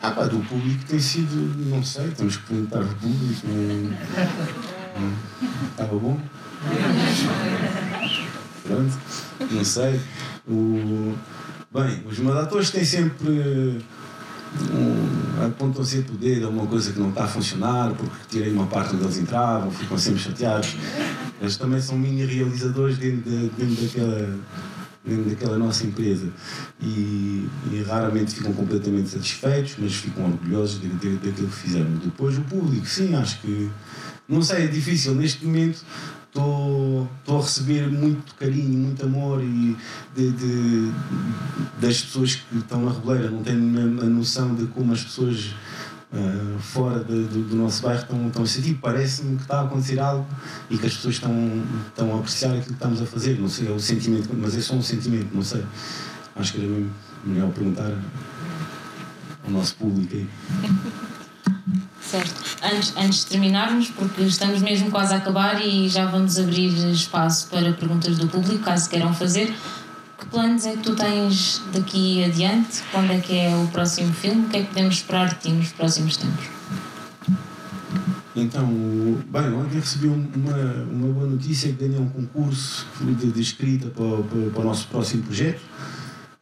Ah 0.00 0.10
pá, 0.10 0.24
do 0.24 0.38
público 0.40 0.84
tem 0.86 0.98
sido, 0.98 1.36
não 1.68 1.84
sei, 1.84 2.08
temos 2.08 2.38
que 2.38 2.46
perguntar 2.46 2.78
ao 2.78 2.86
público. 2.86 3.46
Estava 5.70 5.98
bom? 5.98 6.18
Pronto, 8.62 8.98
não 9.50 9.64
sei. 9.64 10.00
O... 10.48 11.14
Bem, 11.72 12.02
os 12.06 12.18
mandatores 12.18 12.70
têm 12.70 12.84
sempre. 12.84 13.84
Um, 14.72 15.44
apontam 15.44 15.84
sempre 15.84 16.14
o 16.14 16.16
dedo 16.16 16.46
a 16.46 16.48
uma 16.48 16.66
coisa 16.66 16.92
que 16.92 16.98
não 16.98 17.10
está 17.10 17.24
a 17.24 17.28
funcionar, 17.28 17.90
porque 17.92 18.16
tirei 18.30 18.52
uma 18.52 18.66
parte 18.66 18.94
onde 18.94 19.04
eles 19.04 19.18
entravam, 19.18 19.70
ficam 19.70 19.98
sempre 19.98 20.20
chateados. 20.20 20.76
Eles 21.40 21.56
também 21.56 21.80
são 21.80 21.98
mini 21.98 22.24
realizadores 22.24 22.96
dentro, 22.96 23.28
de, 23.28 23.48
dentro 23.48 23.84
daquela 23.84 24.38
dentro 25.04 25.28
daquela 25.28 25.58
nossa 25.58 25.84
empresa 25.84 26.28
e, 26.80 27.46
e, 27.70 27.84
raramente 27.86 28.34
ficam 28.34 28.52
completamente 28.52 29.10
satisfeitos, 29.10 29.74
mas 29.78 29.94
ficam 29.94 30.24
orgulhosos 30.24 30.80
de, 30.80 30.88
de, 30.88 31.16
daquilo 31.16 31.48
que 31.48 31.56
fizeram. 31.56 31.90
Depois 32.02 32.38
o 32.38 32.42
público, 32.42 32.86
sim, 32.86 33.14
acho 33.14 33.40
que 33.40 33.70
não 34.28 34.42
sei, 34.42 34.64
é 34.64 34.66
difícil 34.66 35.14
neste 35.14 35.44
momento 35.44 35.84
estou, 36.34 37.08
estou 37.20 37.38
a 37.38 37.42
receber 37.42 37.88
muito 37.88 38.34
carinho, 38.34 38.78
muito 38.78 39.04
amor 39.04 39.42
e 39.42 39.76
de, 40.16 40.30
de, 40.32 40.92
das 41.80 42.00
pessoas 42.02 42.34
que 42.34 42.58
estão 42.58 42.84
na 42.84 42.92
Reboleira. 42.92 43.30
Não 43.30 43.42
tenho 43.42 44.00
a 44.00 44.06
noção 44.06 44.54
de 44.54 44.66
como 44.66 44.92
as 44.92 45.04
pessoas 45.04 45.54
uh, 46.14 46.58
fora 46.58 47.02
de, 47.02 47.24
do, 47.24 47.42
do, 47.48 47.56
nosso 47.56 47.82
bairro 47.82 48.02
estão, 48.02 48.26
estão 48.28 48.42
a 48.42 48.46
sentir. 48.46 48.74
Parece-me 48.80 49.36
que 49.36 49.42
está 49.42 49.60
a 49.60 49.62
acontecer 49.64 49.98
algo 49.98 50.26
e 50.70 50.78
que 50.78 50.86
as 50.86 50.94
pessoas 50.94 51.16
estão, 51.16 51.62
estão 51.88 52.14
a 52.14 52.18
apreciar 52.18 52.50
aquilo 52.50 52.66
que 52.66 52.72
estamos 52.72 53.02
a 53.02 53.06
fazer. 53.06 53.38
Não 53.38 53.48
sei, 53.48 53.68
é 53.68 53.70
o 53.70 53.80
sentimento, 53.80 54.30
mas 54.34 54.56
é 54.56 54.60
só 54.60 54.74
um 54.74 54.82
sentimento, 54.82 55.34
não 55.34 55.42
sei. 55.42 55.64
Acho 56.36 56.52
que 56.52 56.64
era 56.64 56.86
melhor 57.24 57.50
perguntar 57.50 57.92
ao 59.44 59.50
nosso 59.50 59.74
público 59.76 60.14
aí. 60.14 60.28
Certo. 62.00 62.44
Antes, 62.62 62.94
antes 62.96 63.20
de 63.20 63.26
terminarmos, 63.26 63.88
porque 63.90 64.22
estamos 64.22 64.62
mesmo 64.62 64.90
quase 64.90 65.14
a 65.14 65.16
acabar 65.16 65.60
e 65.60 65.88
já 65.88 66.06
vamos 66.06 66.38
abrir 66.38 66.72
espaço 66.90 67.48
para 67.48 67.72
perguntas 67.72 68.18
do 68.18 68.28
público, 68.28 68.62
caso 68.62 68.88
queiram 68.88 69.12
fazer. 69.12 69.54
Que 70.18 70.26
planos 70.26 70.64
é 70.64 70.72
que 70.72 70.82
tu 70.82 70.94
tens 70.94 71.62
daqui 71.72 72.24
adiante? 72.24 72.82
Quando 72.92 73.12
é 73.12 73.20
que 73.20 73.36
é 73.36 73.54
o 73.56 73.66
próximo 73.68 74.12
filme? 74.12 74.46
O 74.46 74.48
que 74.48 74.56
é 74.58 74.62
que 74.62 74.68
podemos 74.68 74.96
esperar 74.96 75.28
de 75.28 75.40
ti 75.40 75.50
nos 75.50 75.72
próximos 75.72 76.16
tempos? 76.16 76.46
Então, 78.36 78.66
bem, 78.66 79.52
ontem 79.52 79.78
recebi 79.78 80.08
uma, 80.08 80.56
uma 80.90 81.12
boa 81.12 81.26
notícia 81.26 81.72
que 81.72 81.84
ganhei 81.84 82.00
um 82.00 82.08
concurso 82.08 82.86
de, 83.00 83.30
de 83.30 83.40
escrita 83.40 83.88
para, 83.88 84.22
para, 84.22 84.50
para, 84.50 84.60
o 84.60 84.64
nosso 84.64 84.88
próximo 84.88 85.22
projeto. 85.22 85.60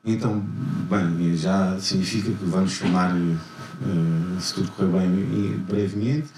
Então, 0.05 0.43
bem, 0.91 1.37
já 1.37 1.79
significa 1.79 2.31
que 2.31 2.45
vamos 2.45 2.73
filmar 2.73 3.15
eh, 3.15 4.41
se 4.41 4.55
tudo 4.55 4.71
correr 4.73 4.89
bem 4.89 5.59
brevemente. 5.69 6.29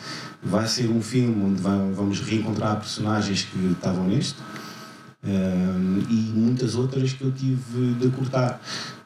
Vai 0.43 0.67
ser 0.67 0.89
um 0.89 1.01
filme 1.01 1.45
onde 1.45 1.63
vamos 1.63 2.21
reencontrar 2.21 2.77
personagens 2.77 3.45
que 3.45 3.73
estavam 3.73 4.07
neste 4.07 4.37
uh, 5.25 6.07
e 6.11 6.33
muitas 6.35 6.75
outras 6.75 7.13
que 7.13 7.23
eu 7.23 7.33
tive 7.33 7.95
de 7.95 8.09
cortar. 8.11 8.61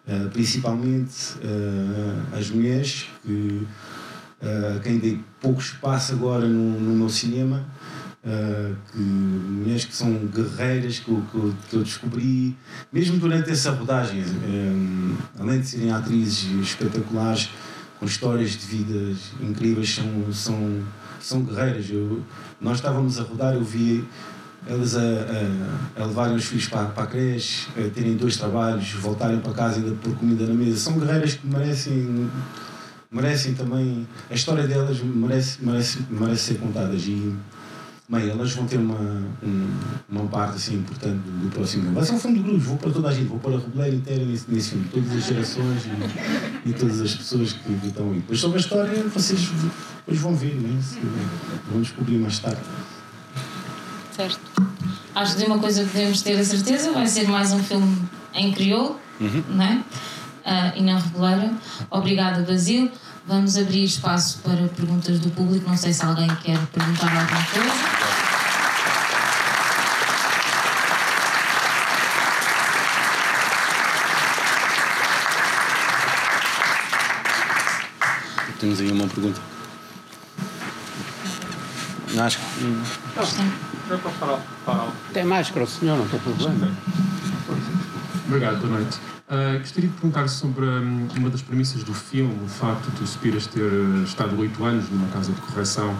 Uh, 0.06 0.28
principalmente 0.30 1.34
as 2.32 2.48
mulheres, 2.48 3.08
que, 3.22 3.66
a 4.40 4.80
quem 4.80 4.98
dei 4.98 5.20
pouco 5.38 5.60
espaço 5.60 6.12
agora 6.12 6.46
no, 6.46 6.80
no 6.80 6.96
meu 6.96 7.08
cinema. 7.08 7.66
Uh, 8.24 8.74
que, 8.90 8.98
mulheres 8.98 9.84
que 9.84 9.94
são 9.94 10.12
guerreiras 10.26 10.98
que, 10.98 11.04
que, 11.14 11.52
que, 11.70 11.76
eu 11.76 11.82
descobri 11.84 12.56
mesmo 12.92 13.16
durante 13.16 13.48
essa 13.48 13.70
rodagem 13.70 14.22
um, 14.22 15.16
além 15.38 15.60
de 15.60 15.68
serem 15.68 15.92
atrizes 15.92 16.50
espetaculares 16.60 17.48
com 17.98 18.06
histórias 18.06 18.50
de 18.52 18.66
vidas 18.66 19.18
incríveis, 19.40 19.94
são, 19.94 20.32
são, 20.32 20.82
são 21.20 21.42
guerreiras. 21.42 21.90
Eu, 21.90 22.22
nós 22.60 22.76
estávamos 22.78 23.18
a 23.18 23.22
rodar, 23.22 23.54
eu 23.54 23.64
vi 23.64 24.04
elas 24.68 24.96
a, 24.96 25.00
a, 25.00 26.02
a 26.02 26.06
levarem 26.06 26.36
os 26.36 26.44
filhos 26.44 26.68
para, 26.68 26.86
para 26.86 27.04
a 27.04 27.06
creche, 27.06 27.68
a 27.76 27.90
terem 27.90 28.16
dois 28.16 28.36
trabalhos, 28.36 28.92
voltarem 28.92 29.40
para 29.40 29.52
casa 29.52 29.76
ainda 29.76 29.92
pôr 30.02 30.14
comida 30.16 30.46
na 30.46 30.54
mesa. 30.54 30.76
São 30.76 30.98
guerreiras 30.98 31.34
que 31.34 31.46
merecem, 31.46 32.30
merecem 33.10 33.54
também. 33.54 34.06
A 34.30 34.34
história 34.34 34.66
delas 34.66 35.00
merece, 35.00 35.64
merece, 35.64 35.98
merece 36.10 36.42
ser 36.42 36.58
contadas. 36.58 37.02
E, 37.06 37.34
Bem, 38.10 38.26
elas 38.30 38.52
vão 38.52 38.66
ter 38.66 38.78
uma, 38.78 38.98
um, 39.42 39.70
uma 40.08 40.26
parte 40.28 40.56
assim, 40.56 40.76
importante 40.76 41.18
do, 41.18 41.44
do 41.44 41.50
próximo 41.50 41.82
filme. 41.82 41.94
Vai 41.94 42.06
ser 42.06 42.12
um 42.12 42.18
filme 42.18 42.38
de 42.38 42.42
grupos, 42.42 42.64
vou 42.64 42.78
para 42.78 42.90
toda 42.90 43.08
a 43.08 43.12
gente, 43.12 43.26
vou 43.26 43.38
para 43.38 43.56
a 43.56 43.58
Reboleira 43.58 43.96
inteira 43.96 44.24
nesse, 44.24 44.50
nesse 44.50 44.70
filme, 44.70 44.88
todas 44.90 45.12
as 45.12 45.26
gerações 45.26 45.82
e, 45.84 46.70
e 46.70 46.72
todas 46.72 47.02
as 47.02 47.14
pessoas 47.14 47.52
que, 47.52 47.86
estão 47.86 48.10
aí. 48.10 48.20
Depois 48.20 48.40
sobre 48.40 48.56
a 48.56 48.60
história, 48.60 49.04
vocês 49.12 49.50
depois 49.98 50.18
vão 50.20 50.34
ver, 50.34 50.54
né? 50.54 50.80
vão 51.70 51.82
descobrir 51.82 52.16
mais 52.16 52.38
tarde. 52.38 52.62
Certo. 54.18 54.40
Acho 55.14 55.36
que 55.36 55.38
de 55.38 55.46
uma 55.46 55.60
coisa 55.60 55.84
que 55.84 55.90
podemos 55.90 56.22
ter 56.22 56.36
a 56.36 56.44
certeza, 56.44 56.90
vai 56.90 57.06
ser 57.06 57.28
mais 57.28 57.52
um 57.52 57.62
filme 57.62 57.96
em 58.34 58.50
crioulo, 58.50 58.98
uhum. 59.20 59.44
não 59.48 59.64
é? 59.64 59.74
Uh, 59.76 60.72
e 60.74 60.82
na 60.82 60.98
Reboleira. 60.98 61.52
Obrigada, 61.88 62.42
Basil. 62.42 62.90
Vamos 63.28 63.56
abrir 63.56 63.84
espaço 63.84 64.40
para 64.42 64.66
perguntas 64.66 65.20
do 65.20 65.30
público. 65.30 65.70
Não 65.70 65.76
sei 65.76 65.92
se 65.92 66.04
alguém 66.04 66.26
quer 66.42 66.58
perguntar 66.66 67.06
alguma 67.06 67.44
coisa. 67.44 67.72
Temos 78.58 78.80
aí 78.80 78.90
uma 78.90 79.06
pergunta. 79.06 79.57
Acho 82.16 82.38
que. 82.38 82.64
Não, 82.64 83.98
para 83.98 84.10
falar. 84.12 84.92
Tem 85.12 85.24
máscara, 85.24 85.66
senhor, 85.66 85.98
não 85.98 86.08
tem 86.08 86.18
problema. 86.20 86.70
Obrigado, 88.26 88.60
boa 88.60 88.80
noite. 88.80 88.98
Uh, 89.28 89.58
gostaria 89.58 89.88
de 89.90 89.94
perguntar 89.94 90.26
sobre 90.28 90.64
um, 90.64 91.06
uma 91.16 91.28
das 91.28 91.42
premissas 91.42 91.84
do 91.84 91.92
filme, 91.92 92.34
o 92.44 92.48
facto 92.48 92.90
de 92.92 93.02
o 93.02 93.06
Spiras 93.06 93.46
ter 93.46 93.60
uh, 93.60 94.02
estado 94.04 94.38
oito 94.38 94.64
anos 94.64 94.88
numa 94.90 95.08
casa 95.08 95.32
de 95.32 95.40
correção. 95.42 95.94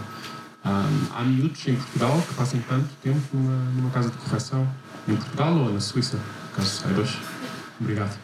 Um, 0.64 1.14
há 1.14 1.22
miúdos 1.24 1.66
em 1.68 1.76
Portugal 1.76 2.22
que 2.26 2.34
passam 2.34 2.60
tanto 2.68 2.88
tempo 3.02 3.20
numa, 3.32 3.70
numa 3.72 3.90
casa 3.90 4.10
de 4.10 4.16
correção, 4.16 4.66
em 5.06 5.14
Portugal 5.14 5.54
ou 5.56 5.72
na 5.72 5.80
Suíça, 5.80 6.18
caso 6.54 6.68
saibas. 6.68 7.16
Obrigado. 7.80 8.16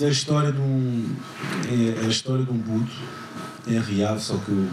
É 0.00 0.06
a 0.06 0.08
história 0.08 0.50
de 0.50 0.60
um. 0.60 1.14
É 1.68 2.04
a 2.04 2.08
história 2.08 2.44
de 2.44 2.50
um 2.50 2.58
puto, 2.58 2.92
é 3.66 3.78
real, 3.78 4.18
só 4.18 4.36
que 4.36 4.50
eu, 4.50 4.68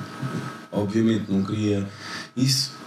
obviamente 0.71 1.31
não 1.31 1.43
queria. 1.43 1.87
Isso 2.35 2.79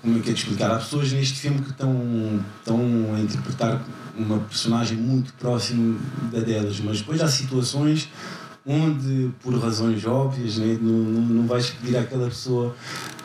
como 0.00 0.18
é 0.18 0.20
que 0.20 0.30
é 0.30 0.32
de 0.32 0.40
explicar? 0.40 0.70
Há 0.70 0.76
pessoas 0.76 1.12
neste 1.12 1.38
filme 1.38 1.60
que 1.60 1.70
estão, 1.70 2.40
estão 2.58 3.14
a 3.14 3.20
interpretar 3.20 3.82
uma 4.16 4.38
personagem 4.40 4.96
muito 4.96 5.32
próxima 5.34 5.98
da 6.32 6.40
delas, 6.40 6.80
mas 6.80 6.98
depois 6.98 7.20
há 7.20 7.28
situações 7.28 8.08
onde, 8.66 9.30
por 9.42 9.54
razões 9.60 10.06
óbvias, 10.06 10.56
né, 10.56 10.78
não, 10.80 10.92
não, 10.92 11.20
não 11.20 11.46
vais 11.46 11.68
pedir 11.68 11.98
àquela 11.98 12.28
pessoa 12.28 12.74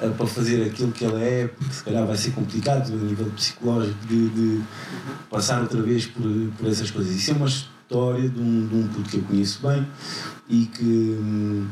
uh, 0.02 0.12
para 0.12 0.28
fazer 0.28 0.64
aquilo 0.66 0.92
que 0.92 1.06
ela 1.06 1.22
é, 1.22 1.48
porque 1.48 1.74
se 1.74 1.84
calhar 1.84 2.06
vai 2.06 2.18
ser 2.18 2.32
complicado 2.32 2.92
a 2.92 2.96
nível 2.96 3.28
psicológico 3.28 4.06
de, 4.06 4.30
de 4.30 4.62
passar 5.30 5.62
outra 5.62 5.82
vez 5.82 6.06
por, 6.06 6.24
por 6.58 6.68
essas 6.68 6.92
coisas. 6.92 7.16
Isso 7.16 7.32
é 7.32 7.34
uma 7.36 7.48
história 7.89 8.30
de 8.30 8.39
um, 8.39 8.67
de 8.67 8.75
um 8.75 8.88
puto 8.88 9.10
que 9.10 9.17
eu 9.17 9.23
conheço 9.23 9.67
bem 9.67 9.88
e 10.47 10.67
que, 10.67 11.65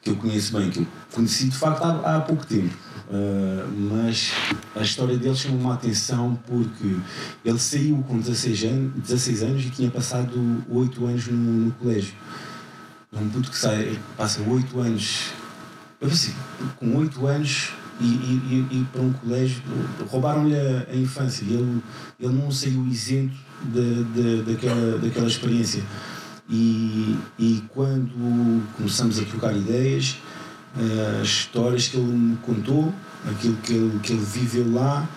que 0.00 0.10
eu 0.10 0.16
conheço 0.16 0.56
bem, 0.56 0.70
que 0.70 0.78
eu 0.78 0.86
conheci 1.12 1.50
de 1.50 1.56
facto 1.56 1.82
há, 1.84 2.16
há 2.16 2.20
pouco 2.22 2.46
tempo. 2.46 2.74
Uh, 3.10 3.90
mas 3.92 4.32
a 4.74 4.80
história 4.80 5.18
dele 5.18 5.36
chamou-me 5.36 5.70
a 5.70 5.74
atenção 5.74 6.40
porque 6.46 6.96
ele 7.44 7.58
saiu 7.58 8.02
com 8.08 8.18
16 8.18 8.64
anos, 8.64 8.92
16 8.96 9.42
anos 9.42 9.64
e 9.66 9.70
tinha 9.70 9.90
passado 9.90 10.64
8 10.70 11.06
anos 11.06 11.26
no, 11.26 11.36
no 11.36 11.72
colégio. 11.72 12.14
É 13.12 13.18
um 13.18 13.28
puto 13.28 13.50
que 13.50 13.58
sai, 13.58 13.98
passa 14.16 14.40
8 14.40 14.80
anos, 14.80 15.26
eu 16.00 16.08
assim, 16.08 16.34
com 16.78 16.96
8 16.96 17.26
anos 17.26 17.74
e, 18.00 18.04
e, 18.04 18.66
e, 18.70 18.86
para 18.92 19.02
um 19.02 19.12
colégio, 19.12 19.62
roubaram-lhe 20.08 20.56
a, 20.56 20.86
a, 20.90 20.96
infância 20.96 21.44
e 21.44 21.54
ele, 21.54 21.82
ele 22.18 22.32
não 22.32 22.50
saiu 22.50 22.86
isento 22.86 23.36
de, 23.72 24.04
de, 24.04 24.42
daquela, 24.42 24.98
daquela 24.98 25.26
experiência. 25.26 25.82
E, 26.48 27.16
e 27.38 27.62
quando 27.68 28.62
começamos 28.76 29.18
a 29.18 29.24
trocar 29.24 29.56
ideias, 29.56 30.18
as 31.20 31.28
histórias 31.28 31.88
que 31.88 31.96
ele 31.96 32.06
me 32.06 32.36
contou, 32.38 32.92
aquilo 33.30 33.56
que 33.58 33.72
ele, 33.72 33.98
que 34.00 34.12
ele 34.12 34.24
viveu 34.24 34.72
lá, 34.72 35.08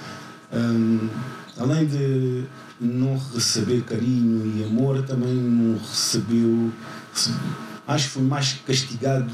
um, 0.54 1.10
além 1.58 1.86
de 1.86 2.46
não 2.80 3.18
receber 3.34 3.82
carinho 3.82 4.46
e 4.56 4.64
amor, 4.64 5.02
também 5.04 5.34
não 5.34 5.78
recebeu. 5.78 6.72
Acho 7.88 8.06
que 8.06 8.12
foi 8.12 8.24
mais 8.24 8.54
castigado, 8.66 9.32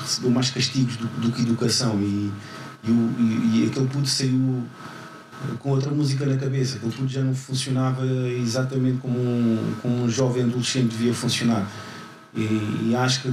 recebeu 0.00 0.30
mais 0.30 0.50
castigos 0.50 0.96
do, 0.96 1.06
do 1.20 1.32
que 1.32 1.42
educação. 1.42 2.00
E, 2.00 2.30
e, 2.84 2.90
e, 2.90 3.64
e 3.64 3.68
aquele 3.70 3.86
puto 3.86 4.08
saiu 4.08 4.64
com 5.58 5.70
outra 5.70 5.90
música 5.90 6.26
na 6.26 6.36
cabeça. 6.36 6.76
Aquele 6.76 6.92
puto 6.92 7.08
já 7.08 7.22
não 7.22 7.34
funcionava 7.34 8.06
exatamente 8.06 8.98
como 8.98 9.18
um, 9.18 9.74
como 9.80 10.04
um 10.04 10.08
jovem 10.08 10.44
adolescente 10.44 10.88
devia 10.88 11.14
funcionar. 11.14 11.66
E, 12.34 12.90
e, 12.90 12.94
acho 12.94 13.22
que 13.22 13.32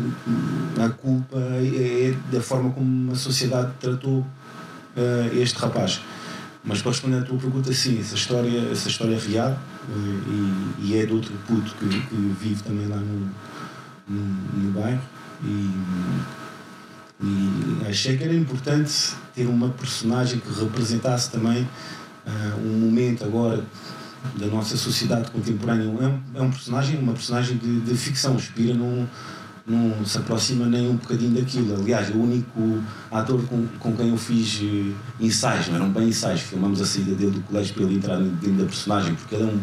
a 0.81 0.89
culpa 0.89 1.37
é, 1.37 2.09
é 2.09 2.15
da 2.31 2.41
forma 2.41 2.71
como 2.71 3.11
a 3.11 3.15
sociedade 3.15 3.71
tratou 3.79 4.19
uh, 4.19 5.37
este 5.39 5.59
rapaz. 5.59 6.01
Mas 6.63 6.81
para 6.81 6.91
responder 6.91 7.17
à 7.17 7.21
tua 7.21 7.37
pergunta, 7.37 7.71
sim, 7.73 7.99
essa 7.99 8.15
história, 8.15 8.71
essa 8.71 8.87
história 8.87 9.15
é 9.15 9.19
real 9.19 9.51
uh, 9.51 10.77
e, 10.79 10.91
e, 10.91 10.97
é 10.97 11.05
de 11.05 11.13
outro 11.13 11.33
puto 11.45 11.75
que, 11.75 11.87
que 11.87 12.35
vive 12.41 12.63
também 12.63 12.87
lá 12.87 12.97
no, 12.97 13.29
no, 14.07 14.21
no 14.63 14.71
bairro. 14.71 15.01
E, 15.43 15.71
e, 17.21 17.87
achei 17.87 18.17
que 18.17 18.23
era 18.23 18.33
importante 18.33 19.13
ter 19.33 19.47
uma 19.47 19.69
personagem 19.69 20.39
que 20.39 20.59
representasse 20.59 21.31
também 21.31 21.63
uh, 22.25 22.59
um 22.59 22.79
momento 22.79 23.23
agora 23.23 23.63
da 24.37 24.47
nossa 24.47 24.75
sociedade 24.75 25.31
contemporânea. 25.31 25.83
É 25.83 26.07
um, 26.07 26.21
é 26.35 26.41
um 26.41 26.49
personagem, 26.49 26.97
uma 26.99 27.13
personagem 27.13 27.57
de, 27.57 27.81
de 27.81 27.95
ficção, 27.95 28.35
Espira 28.35 28.73
não, 28.73 29.07
não 29.67 30.05
se 30.05 30.17
aproxima 30.17 30.65
nem 30.65 30.89
um 30.89 30.95
bocadinho 30.95 31.35
daquilo. 31.35 31.75
Aliás, 31.75 32.09
o 32.09 32.17
único 32.17 32.81
ator 33.11 33.41
com, 33.45 33.67
com 33.79 33.95
quem 33.95 34.09
eu 34.09 34.17
fiz 34.17 34.61
eh, 34.61 34.91
ensaios, 35.19 35.67
não 35.67 35.75
eram 35.75 35.91
bem 35.91 36.09
ensaios, 36.09 36.41
filmamos 36.41 36.81
a 36.81 36.85
saída 36.85 37.15
dele 37.15 37.31
do 37.31 37.41
colégio 37.41 37.73
para 37.73 37.83
ele 37.83 37.95
entrar 37.95 38.17
dentro 38.17 38.53
da 38.53 38.65
personagem, 38.65 39.15
porque 39.15 39.35
ele 39.35 39.43
é 39.43 39.47
um, 39.47 39.59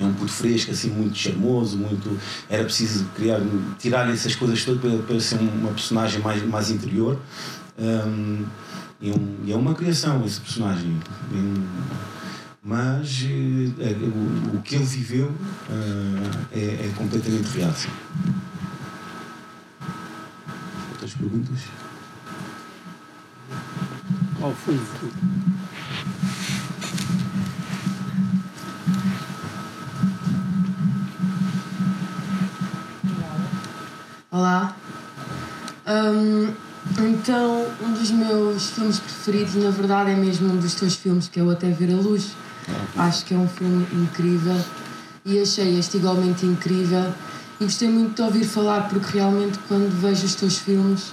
é 0.00 0.04
um 0.04 0.14
puto 0.14 0.32
fresco, 0.32 0.70
assim, 0.70 0.88
muito 0.90 1.16
charmoso, 1.16 1.76
muito. 1.76 2.18
Era 2.48 2.64
preciso 2.64 3.04
criar, 3.14 3.40
tirar 3.78 4.08
essas 4.10 4.34
coisas 4.34 4.64
todas 4.64 4.80
para, 4.80 4.98
para 5.02 5.20
ser 5.20 5.38
uma 5.38 5.70
personagem 5.72 6.20
mais, 6.20 6.42
mais 6.42 6.70
interior. 6.70 7.18
Um, 7.78 8.44
e, 9.00 9.10
um, 9.10 9.36
e 9.44 9.52
é 9.52 9.56
uma 9.56 9.74
criação 9.74 10.24
esse 10.24 10.40
personagem. 10.40 10.98
Um, 11.32 11.66
mas 12.62 13.22
eh, 13.24 13.96
o, 14.02 14.56
o, 14.56 14.62
que 14.62 14.74
ele 14.74 14.84
viveu 14.84 15.28
uh, 15.28 16.46
é, 16.52 16.86
é, 16.86 16.92
completamente 16.96 17.46
real. 17.56 17.72
Sim. 17.72 17.88
Outras 20.92 21.14
perguntas? 21.14 21.58
Qual 24.38 24.54
foi 24.54 24.74
o 24.74 25.49
Olá. 34.40 34.74
Um, 35.86 36.50
então, 36.98 37.66
um 37.82 37.92
dos 37.92 38.10
meus 38.10 38.70
filmes 38.70 38.98
preferidos, 38.98 39.54
na 39.56 39.68
verdade, 39.68 40.12
é 40.12 40.16
mesmo 40.16 40.50
um 40.50 40.56
dos 40.56 40.74
teus 40.76 40.94
filmes, 40.94 41.28
que 41.28 41.38
é 41.38 41.42
o 41.42 41.50
Até 41.50 41.68
Ver 41.68 41.92
a 41.92 41.96
Luz. 41.96 42.30
Acho 42.96 43.26
que 43.26 43.34
é 43.34 43.36
um 43.36 43.46
filme 43.46 43.86
incrível 43.92 44.58
e 45.26 45.38
achei 45.38 45.78
este 45.78 45.98
igualmente 45.98 46.46
incrível. 46.46 47.12
E 47.60 47.64
gostei 47.64 47.90
muito 47.90 48.14
de 48.14 48.22
ouvir 48.22 48.44
falar, 48.44 48.88
porque 48.88 49.18
realmente, 49.18 49.58
quando 49.68 49.90
vejo 50.00 50.24
os 50.24 50.34
teus 50.34 50.56
filmes, 50.56 51.12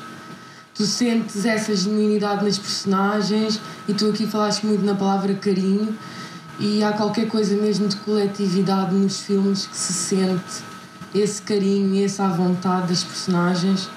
tu 0.74 0.86
sentes 0.86 1.46
essa 1.46 1.76
genuinidade 1.76 2.46
nas 2.46 2.58
personagens 2.58 3.60
e 3.90 3.94
tu 3.94 4.10
aqui 4.10 4.26
falaste 4.26 4.66
muito 4.66 4.86
na 4.86 4.96
palavra 4.96 5.34
carinho 5.34 5.94
e 6.62 6.82
há 6.82 6.94
qualquer 6.94 7.28
coisa 7.28 7.58
mesmo 7.58 7.90
de 7.90 7.98
coletividade 7.98 8.96
nos 8.96 9.20
filmes 9.20 9.68
que 9.68 9.76
se 9.76 9.92
sente 9.92 10.77
esse 11.22 11.42
carinho 11.42 11.96
e 11.96 12.04
essa 12.04 12.28
vontade 12.28 12.88
das 12.88 13.04
personagens 13.04 13.90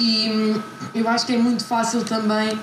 e 0.00 0.30
hum, 0.30 0.62
eu 0.94 1.06
acho 1.06 1.26
que 1.26 1.34
é 1.34 1.36
muito 1.36 1.62
fácil 1.62 2.02
também 2.02 2.58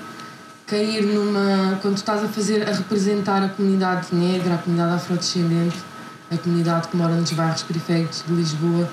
cair 0.66 1.02
numa. 1.02 1.78
quando 1.80 1.96
estás 1.96 2.24
a 2.24 2.28
fazer, 2.28 2.68
a 2.68 2.72
representar 2.72 3.44
a 3.44 3.48
comunidade 3.48 4.12
negra, 4.12 4.56
a 4.56 4.58
comunidade 4.58 4.96
afrodescendente, 4.96 5.76
a 6.32 6.36
comunidade 6.36 6.88
que 6.88 6.96
mora 6.96 7.14
nos 7.14 7.30
bairros 7.30 7.62
periféricos 7.62 8.24
de 8.26 8.34
Lisboa, 8.34 8.90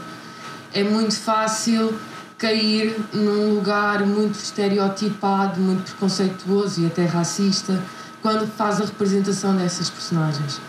é 0.73 0.83
muito 0.83 1.15
fácil 1.15 1.97
cair 2.38 2.95
num 3.11 3.55
lugar 3.55 4.05
muito 4.05 4.35
estereotipado, 4.35 5.59
muito 5.59 5.83
preconceituoso 5.83 6.81
e 6.81 6.85
até 6.85 7.05
racista 7.05 7.81
quando 8.21 8.45
faz 8.45 8.79
a 8.79 8.85
representação 8.85 9.55
dessas 9.55 9.89
personagens. 9.89 10.61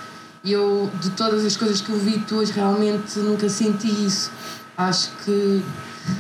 E 0.47 0.53
eu, 0.53 0.89
de 1.01 1.11
todas 1.11 1.45
as 1.45 1.57
coisas 1.57 1.81
que 1.81 1.91
eu 1.91 1.99
vi 1.99 2.21
tuas, 2.21 2.51
realmente 2.51 3.19
nunca 3.19 3.49
senti 3.49 3.89
isso. 3.89 4.31
Acho 4.79 5.11
que 5.25 5.61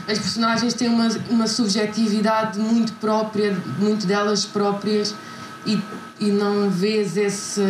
as 0.08 0.18
personagens 0.18 0.74
têm 0.74 0.88
uma, 0.88 1.06
uma 1.30 1.46
subjetividade 1.46 2.58
muito 2.58 2.92
própria, 2.94 3.56
muito 3.78 4.04
delas 4.04 4.44
próprias, 4.44 5.14
e, 5.64 5.80
e 6.18 6.32
não 6.32 6.68
vês 6.68 7.16
esse, 7.16 7.62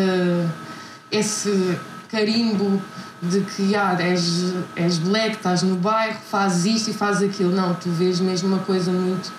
esse 1.12 1.79
carimbo 2.09 2.83
de 3.21 3.42
que 3.42 3.77
ah, 3.77 3.95
és, 4.01 4.55
és 4.77 4.97
black, 4.97 5.37
estás 5.37 5.62
no 5.62 5.77
bairro, 5.77 6.16
fazes 6.31 6.77
isto 6.77 6.90
e 6.90 6.95
fazes 6.95 7.29
aquilo. 7.29 7.55
Não, 7.55 7.75
tu 7.75 7.90
vês 7.90 8.19
mesmo 8.19 8.49
uma 8.49 8.61
coisa 8.61 8.90
muito 8.90 9.31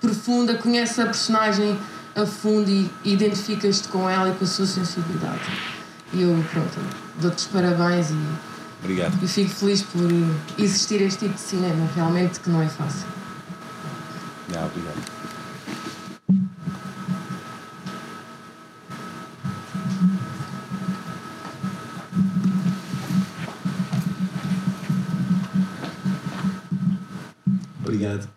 profunda, 0.00 0.54
conheces 0.54 0.98
a 0.98 1.04
personagem 1.04 1.78
a 2.16 2.24
fundo 2.24 2.70
e 2.70 2.90
identificas-te 3.04 3.88
com 3.88 4.08
ela 4.08 4.30
e 4.30 4.32
com 4.32 4.44
a 4.44 4.48
sua 4.48 4.66
sensibilidade. 4.66 5.81
E 6.14 6.22
eu, 6.22 6.44
pronto, 6.50 6.78
dou-te 7.20 7.38
os 7.38 7.46
parabéns 7.46 8.10
e 8.10 8.52
Obrigado. 8.82 9.16
E 9.22 9.28
fico 9.28 9.50
feliz 9.50 9.82
por 9.82 10.10
existir 10.58 11.00
este 11.02 11.20
tipo 11.20 11.34
de 11.34 11.40
cinema, 11.40 11.88
realmente 11.94 12.40
que 12.40 12.50
não 12.50 12.60
é 12.60 12.68
fácil. 12.68 13.06
Ah, 14.54 14.66
obrigado. 14.66 15.22
Obrigado. 27.84 28.28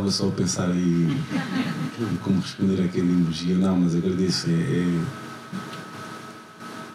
Estava 0.00 0.10
só 0.10 0.28
a 0.28 0.32
pensar 0.32 0.70
aí 0.70 1.16
em 2.00 2.16
como 2.22 2.40
responder 2.40 2.82
àquele 2.82 3.12
emoji. 3.12 3.54
Não, 3.54 3.78
mas 3.78 3.94
agradeço. 3.94 4.48
É, 4.48 4.52
é, 4.52 5.00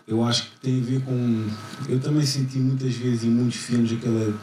eu 0.07 0.23
acho 0.23 0.43
que 0.43 0.59
tem 0.61 0.81
a 0.81 0.83
ver 0.83 1.01
com. 1.01 1.47
Eu 1.87 1.99
também 1.99 2.25
senti 2.25 2.57
muitas 2.57 2.95
vezes 2.95 3.23
em 3.23 3.29
muitos 3.29 3.57
filmes 3.57 3.91
aquela. 3.91 4.33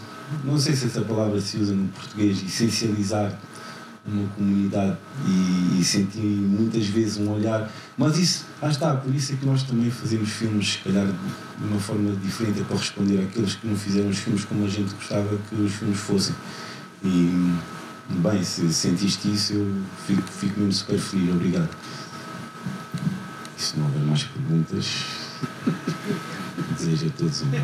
Não 0.44 0.58
sei 0.58 0.74
se 0.74 0.86
essa 0.86 1.02
palavra 1.02 1.40
se 1.40 1.58
usa 1.58 1.74
no 1.74 1.88
português, 1.88 2.42
essencializar 2.42 3.38
uma 4.04 4.26
comunidade 4.30 4.96
e, 5.26 5.80
e 5.80 5.84
senti 5.84 6.18
muitas 6.18 6.86
vezes 6.86 7.18
um 7.18 7.30
olhar. 7.30 7.70
Mas 7.96 8.18
isso, 8.18 8.46
lá 8.60 8.70
está, 8.70 8.96
por 8.96 9.14
isso 9.14 9.32
é 9.32 9.36
que 9.36 9.46
nós 9.46 9.62
também 9.62 9.90
fazemos 9.90 10.30
filmes, 10.30 10.72
se 10.72 10.78
calhar 10.78 11.06
de 11.06 11.66
uma 11.66 11.78
forma 11.78 12.16
diferente, 12.16 12.62
para 12.62 12.76
responder 12.76 13.22
àqueles 13.22 13.54
que 13.54 13.66
não 13.66 13.76
fizeram 13.76 14.08
os 14.08 14.18
filmes 14.18 14.44
como 14.44 14.64
a 14.64 14.68
gente 14.68 14.92
gostava 14.94 15.38
que 15.48 15.54
os 15.54 15.72
filmes 15.72 15.98
fossem. 15.98 16.34
E, 17.04 17.52
bem, 18.18 18.42
se 18.42 18.72
sentiste 18.72 19.32
isso, 19.32 19.54
eu 19.54 19.82
fico, 20.06 20.22
fico 20.22 20.58
mesmo 20.58 20.72
super 20.72 20.98
feliz. 20.98 21.34
Obrigado. 21.34 21.70
E 23.56 23.62
se 23.62 23.78
não 23.78 23.86
houver 23.86 24.02
mais 24.02 24.24
perguntas, 24.24 25.04
desejo 26.78 27.06
a 27.06 27.10
todos 27.18 27.42
uma 27.42 27.58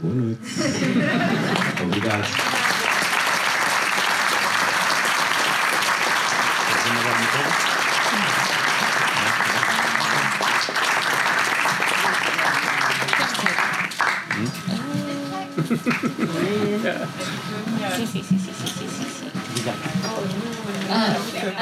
boa 0.00 0.14
noite. 0.14 0.40
Obrigado. 1.82 2.26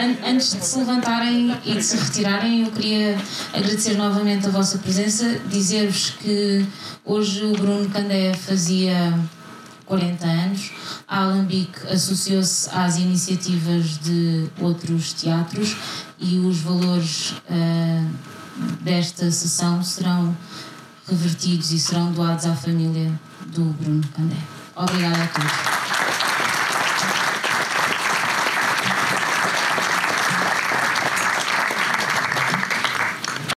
An- 0.05 0.31
antes 0.33 0.51
de 0.55 0.65
se 0.65 0.79
levantarem 0.79 1.57
e 1.65 1.75
de 1.75 1.83
se 1.83 1.97
retirarem, 1.97 2.65
eu 2.65 2.71
queria 2.73 3.19
agradecer 3.53 3.95
novamente 3.97 4.47
a 4.47 4.51
vossa 4.51 4.79
presença, 4.79 5.39
dizer-vos 5.51 6.11
que 6.21 6.65
hoje 7.05 7.45
o 7.45 7.53
Bruno 7.53 7.89
Candé 7.91 8.35
fazia 8.35 9.19
40 9.87 10.27
anos, 10.27 10.71
a 11.07 11.23
Alambique 11.25 11.79
associou-se 11.91 12.69
às 12.71 12.97
iniciativas 12.97 13.99
de 13.99 14.47
outros 14.61 15.13
teatros 15.13 15.77
e 16.19 16.39
os 16.39 16.59
valores 16.61 17.35
ah, 17.51 18.05
desta 18.81 19.31
sessão 19.31 19.83
serão 19.83 20.35
revertidos 21.09 21.71
e 21.73 21.79
serão 21.79 22.13
doados 22.13 22.47
à 22.47 22.55
família 22.55 23.13
do 23.49 23.63
Bruno 23.81 24.03
Candé. 24.17 24.37
Obrigada 24.75 25.23
a 25.23 25.27
todos. 25.27 25.94